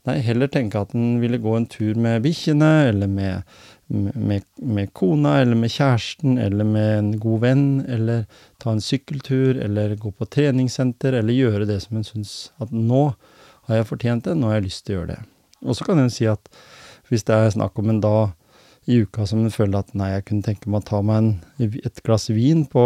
Nei, 0.07 0.21
heller 0.25 0.49
tenke 0.53 0.81
at 0.81 0.95
en 0.97 1.19
ville 1.21 1.41
gå 1.43 1.57
en 1.57 1.67
tur 1.69 1.99
med 1.99 2.23
bikkjene, 2.25 2.71
eller 2.93 3.11
med, 3.11 3.43
med, 3.89 4.47
med, 4.57 4.93
kona, 4.97 5.35
eller 5.43 5.59
med 5.59 5.73
kjæresten, 5.75 6.39
eller 6.41 6.65
med 6.65 6.93
en 6.99 7.11
god 7.21 7.43
venn, 7.43 7.67
eller 7.89 8.25
ta 8.63 8.73
en 8.73 8.85
sykkeltur, 8.85 9.59
eller 9.65 9.97
gå 10.01 10.13
på 10.15 10.29
treningssenter, 10.39 11.19
eller 11.19 11.37
gjøre 11.37 11.69
det 11.69 11.81
som 11.85 11.99
en 11.99 12.07
syns 12.07 12.37
at 12.63 12.73
nå 12.73 13.11
har 13.69 13.83
jeg 13.83 13.91
fortjent 13.91 14.29
det, 14.29 14.39
nå 14.39 14.49
har 14.49 14.61
jeg 14.61 14.69
lyst 14.71 14.87
til 14.87 14.95
å 14.95 15.01
gjøre 15.01 15.13
det. 15.17 15.21
Og 15.67 15.77
så 15.77 15.85
kan 15.89 16.01
en 16.01 16.13
si 16.13 16.29
at 16.31 16.53
hvis 17.09 17.27
det 17.29 17.35
er 17.37 17.55
snakk 17.55 17.79
om 17.81 17.91
en 17.91 18.03
dag 18.05 18.37
i 18.89 19.03
uka 19.05 19.27
som 19.29 19.43
en 19.45 19.53
føler 19.53 19.83
at 19.83 19.95
nei, 19.99 20.15
jeg 20.15 20.29
kunne 20.29 20.47
tenke 20.47 20.71
meg 20.71 20.85
å 20.85 20.89
ta 20.89 21.01
meg 21.05 21.19
en, 21.21 21.33
et 21.61 22.05
glass 22.07 22.29
vin 22.33 22.65
på 22.69 22.85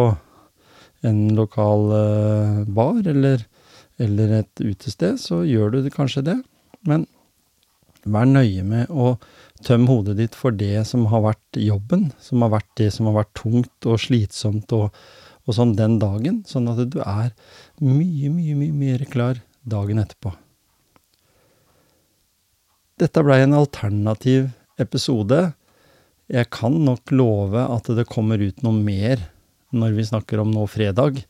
en 1.06 1.20
lokal 1.36 1.84
uh, 1.90 2.62
bar 2.66 3.02
eller, 3.10 3.44
eller, 4.02 4.40
et 4.42 4.62
utested, 4.62 5.18
så 5.22 5.42
gjør 5.46 5.76
du 5.76 5.90
kanskje 5.94 6.24
det. 6.26 6.38
Men 6.88 7.06
vær 8.02 8.26
nøye 8.26 8.64
med 8.66 8.90
å 8.90 9.14
tømme 9.62 9.90
hodet 9.90 10.16
ditt 10.18 10.36
for 10.38 10.54
det 10.54 10.82
som 10.88 11.06
har 11.12 11.22
vært 11.24 11.58
jobben, 11.60 12.10
som 12.22 12.42
har 12.42 12.56
vært 12.56 12.70
det 12.80 12.90
som 12.94 13.08
har 13.08 13.20
vært 13.20 13.34
tungt 13.38 13.86
og 13.88 14.00
slitsomt 14.02 14.74
og, 14.74 14.90
og 15.46 15.56
sånn 15.56 15.76
den 15.78 15.98
dagen, 16.02 16.42
sånn 16.48 16.70
at 16.72 16.82
du 16.90 16.98
er 17.04 17.30
mye, 17.78 18.30
mye, 18.32 18.56
mye 18.58 18.74
mer 18.74 19.06
klar 19.10 19.42
dagen 19.62 20.02
etterpå. 20.02 20.34
Dette 23.02 23.22
blei 23.24 23.40
en 23.42 23.56
alternativ 23.56 24.50
episode. 24.82 25.52
Jeg 26.30 26.50
kan 26.54 26.74
nok 26.84 27.14
love 27.14 27.62
at 27.64 27.88
det 27.96 28.10
kommer 28.10 28.42
ut 28.42 28.62
noe 28.66 28.74
mer 28.76 29.22
når 29.72 29.96
vi 29.96 30.04
snakker 30.04 30.42
om 30.42 30.50
nå 30.52 30.66
fredag, 30.68 31.22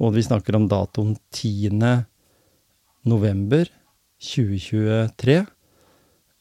og 0.00 0.14
vi 0.14 0.22
snakker 0.24 0.56
om 0.56 0.68
datoen 0.70 1.16
10. 1.34 1.80
november 3.10 3.66
2023, 4.20 5.36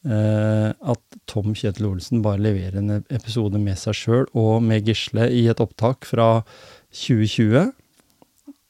eh, 0.09 0.69
at 0.71 1.19
Tom 1.29 1.53
Kjetil 1.55 1.89
Olsen 1.89 2.23
bare 2.25 2.41
leverer 2.43 2.79
en 2.81 2.97
episode 3.07 3.61
med 3.61 3.79
seg 3.79 3.97
sjøl 3.97 4.25
og 4.37 4.59
med 4.65 4.87
Gisle 4.87 5.29
i 5.31 5.45
et 5.51 5.63
opptak 5.63 6.07
fra 6.09 6.41
2020. 6.91 7.71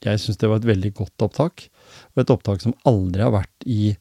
Jeg 0.06 0.22
syns 0.22 0.40
det 0.40 0.50
var 0.50 0.62
et 0.62 0.70
veldig 0.70 0.94
godt 1.02 1.26
opptak, 1.26 1.66
og 2.14 2.22
et 2.24 2.32
opptak 2.34 2.62
som 2.64 2.78
aldri 2.88 3.26
har 3.26 3.36
vært 3.36 3.68
i 3.68 3.96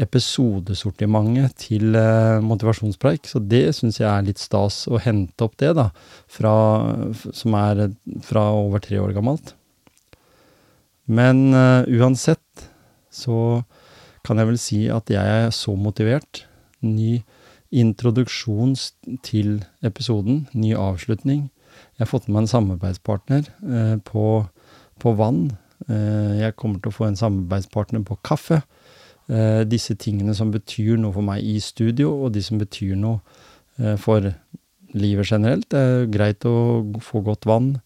episodesortimentet 0.00 1.56
til 1.66 1.96
eh, 1.98 2.42
motivasjonspreik, 2.44 3.26
så 3.26 3.40
det 3.42 3.70
syns 3.76 3.98
jeg 4.00 4.08
er 4.10 4.26
litt 4.26 4.40
stas 4.40 4.84
å 4.90 5.00
hente 5.02 5.44
opp 5.44 5.56
det, 5.60 5.72
da, 5.78 5.88
fra, 6.30 6.52
som 7.14 7.56
er 7.58 7.88
fra 8.26 8.50
over 8.56 8.82
tre 8.84 9.00
år 9.02 9.14
gammelt. 9.16 9.54
Men 11.10 11.48
uh, 11.50 11.82
uansett 11.90 12.68
så 13.10 13.64
kan 14.26 14.40
jeg 14.40 14.50
vel 14.50 14.60
si 14.60 14.80
at 14.92 15.10
jeg 15.12 15.44
er 15.46 15.54
så 15.54 15.74
motivert. 15.78 16.44
Ny 16.84 17.20
introduksjon 17.70 18.74
til 19.26 19.60
episoden, 19.86 20.46
ny 20.52 20.74
avslutning. 20.74 21.48
Jeg 21.96 22.04
har 22.04 22.10
fått 22.10 22.28
med 22.28 22.34
meg 22.34 22.44
en 22.44 22.54
samarbeidspartner 22.54 23.46
eh, 23.46 23.96
på, 24.04 24.24
på 25.00 25.12
vann. 25.18 25.44
Eh, 25.88 26.40
jeg 26.42 26.56
kommer 26.60 26.80
til 26.80 26.90
å 26.90 26.96
få 26.96 27.08
en 27.08 27.18
samarbeidspartner 27.20 28.02
på 28.06 28.18
kaffe 28.26 28.60
eh, 29.30 29.62
disse 29.68 29.96
tingene 30.00 30.34
som 30.36 30.52
betyr 30.52 30.98
noe 31.00 31.14
for 31.14 31.26
meg 31.26 31.46
i 31.46 31.58
studio, 31.62 32.12
og 32.24 32.34
de 32.34 32.42
som 32.44 32.60
betyr 32.60 32.98
noe 33.00 33.20
eh, 33.78 33.96
for 34.00 34.32
livet 34.90 35.30
generelt. 35.30 35.68
Det 35.70 35.80
er 35.80 36.10
greit 36.10 36.46
å 36.48 36.82
få 37.04 37.22
godt 37.26 37.46
vann, 37.48 37.76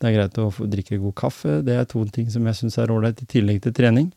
det 0.00 0.10
er 0.10 0.18
greit 0.18 0.40
å 0.40 0.50
drikke 0.50 1.00
god 1.02 1.16
kaffe. 1.20 1.60
Det 1.66 1.76
er 1.76 1.88
to 1.88 2.04
ting 2.12 2.30
som 2.32 2.46
jeg 2.48 2.62
syns 2.62 2.80
er 2.80 2.92
ålreit, 2.94 3.20
i 3.20 3.28
tillegg 3.28 3.62
til 3.64 3.76
trening. 3.76 4.10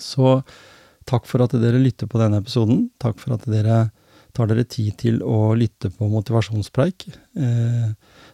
Så 0.00 0.40
takk 1.08 1.26
for 1.28 1.44
at 1.44 1.54
dere 1.58 1.80
lytter 1.82 2.08
på 2.10 2.20
denne 2.20 2.40
episoden. 2.42 2.86
Takk 3.02 3.18
for 3.20 3.36
at 3.36 3.48
dere 3.50 3.90
tar 4.32 4.48
dere 4.48 4.64
tid 4.64 4.96
til 5.00 5.20
å 5.26 5.52
lytte 5.58 5.90
på 5.92 6.08
motivasjonspreik. 6.08 7.06
Eh, 7.36 7.88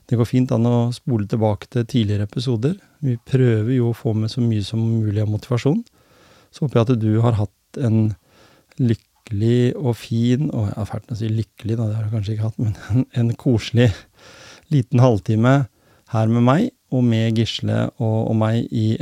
det 0.09 0.18
går 0.18 0.29
fint 0.29 0.53
an 0.55 0.68
å 0.68 0.77
spole 0.94 1.27
tilbake 1.31 1.71
til 1.73 1.87
tidligere 1.90 2.29
episoder. 2.29 2.77
Vi 3.03 3.16
prøver 3.18 3.73
jo 3.75 3.90
å 3.90 3.97
få 3.97 4.14
med 4.14 4.31
så 4.31 4.42
mye 4.44 4.62
som 4.66 4.79
mulig 4.79 5.25
av 5.25 5.33
motivasjon. 5.33 5.83
Så 6.55 6.64
håper 6.64 6.81
jeg 6.81 6.87
at 6.87 7.03
du 7.03 7.12
har 7.25 7.38
hatt 7.40 7.83
en 7.83 8.14
lykkelig 8.79 9.75
og 9.77 9.92
fin 9.99 10.47
Og 10.55 10.71
Jeg 10.71 10.77
er 10.81 10.87
fælt 10.88 11.11
å 11.12 11.16
si 11.18 11.29
lykkelig, 11.29 11.75
da, 11.77 11.88
det 11.88 11.97
har 11.99 12.07
du 12.07 12.14
kanskje 12.14 12.37
ikke 12.37 12.47
hatt, 12.47 12.62
men 12.62 12.79
en, 12.88 13.05
en 13.21 13.35
koselig 13.37 13.90
liten 14.73 15.03
halvtime 15.03 15.55
her 16.14 16.31
med 16.33 16.44
meg, 16.47 16.71
og 16.94 17.05
med 17.05 17.37
Gisle 17.37 17.85
og, 17.98 18.18
og 18.31 18.35
meg 18.38 18.66
i 18.72 18.96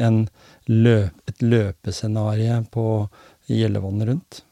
løp, 0.66 1.14
et 1.30 1.42
løpescenarie 1.42 2.58
på 2.74 3.06
Gjellevannet 3.46 4.10
rundt. 4.10 4.42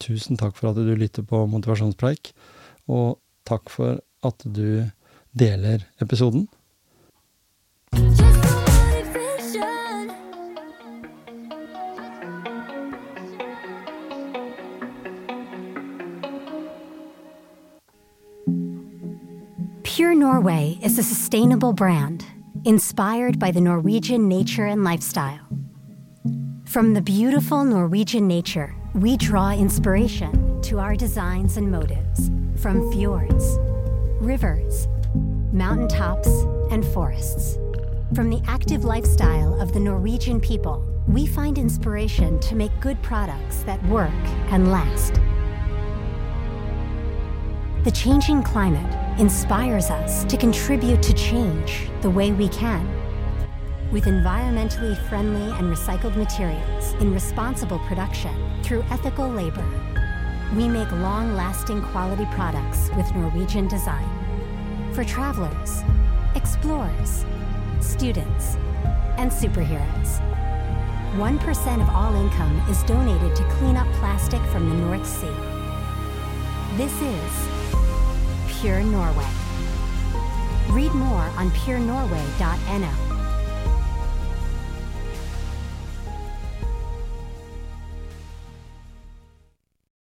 Tusen 0.00 0.40
takk 0.40 0.56
for 0.56 0.70
at 0.70 0.80
du 0.80 0.94
lytter 0.96 1.24
på 1.24 1.44
Motivasjonspreik, 1.48 2.32
og 2.88 3.20
takk 3.48 3.72
for 3.72 4.00
at 4.24 4.44
du 4.44 4.88
deler 5.32 5.84
episoden. 6.00 6.48
Just 7.92 8.29
Pure 20.00 20.14
Norway 20.14 20.78
is 20.82 20.98
a 20.98 21.02
sustainable 21.02 21.74
brand 21.74 22.24
inspired 22.64 23.38
by 23.38 23.50
the 23.50 23.60
Norwegian 23.60 24.28
nature 24.28 24.64
and 24.64 24.82
lifestyle. 24.82 25.46
From 26.64 26.94
the 26.94 27.02
beautiful 27.02 27.64
Norwegian 27.64 28.26
nature, 28.26 28.74
we 28.94 29.18
draw 29.18 29.52
inspiration 29.52 30.62
to 30.62 30.78
our 30.78 30.96
designs 30.96 31.58
and 31.58 31.70
motives 31.70 32.30
from 32.62 32.90
fjords, 32.90 33.58
rivers, 34.22 34.88
mountaintops, 35.52 36.30
and 36.70 36.82
forests. 36.82 37.58
From 38.14 38.30
the 38.30 38.40
active 38.46 38.84
lifestyle 38.86 39.60
of 39.60 39.74
the 39.74 39.80
Norwegian 39.80 40.40
people, 40.40 40.82
we 41.08 41.26
find 41.26 41.58
inspiration 41.58 42.38
to 42.38 42.54
make 42.54 42.72
good 42.80 43.02
products 43.02 43.64
that 43.64 43.84
work 43.84 44.24
and 44.48 44.72
last. 44.72 45.20
The 47.84 47.90
changing 47.90 48.42
climate 48.44 49.09
inspires 49.20 49.90
us 49.90 50.24
to 50.24 50.34
contribute 50.38 51.02
to 51.02 51.12
change 51.12 51.90
the 52.00 52.08
way 52.08 52.32
we 52.32 52.48
can. 52.48 52.88
With 53.92 54.04
environmentally 54.04 54.96
friendly 55.10 55.52
and 55.58 55.70
recycled 55.70 56.16
materials 56.16 56.94
in 57.02 57.12
responsible 57.12 57.78
production 57.80 58.34
through 58.62 58.82
ethical 58.90 59.28
labor, 59.28 59.68
we 60.56 60.66
make 60.68 60.90
long 60.92 61.34
lasting 61.34 61.82
quality 61.82 62.24
products 62.32 62.88
with 62.96 63.14
Norwegian 63.14 63.68
design. 63.68 64.08
For 64.94 65.04
travelers, 65.04 65.82
explorers, 66.34 67.26
students, 67.80 68.56
and 69.18 69.30
superheroes. 69.30 70.18
1% 71.18 71.82
of 71.82 71.90
all 71.90 72.14
income 72.14 72.56
is 72.70 72.82
donated 72.84 73.36
to 73.36 73.44
clean 73.50 73.76
up 73.76 73.86
plastic 73.96 74.40
from 74.44 74.70
the 74.70 74.76
North 74.76 75.06
Sea. 75.06 75.36
This 76.78 77.02
is 77.02 77.59
Pure 78.60 78.82
Norway. 78.82 79.26
Read 80.68 80.92
more 80.92 81.32
on 81.38 81.50
purenorway.no. 81.52 83.09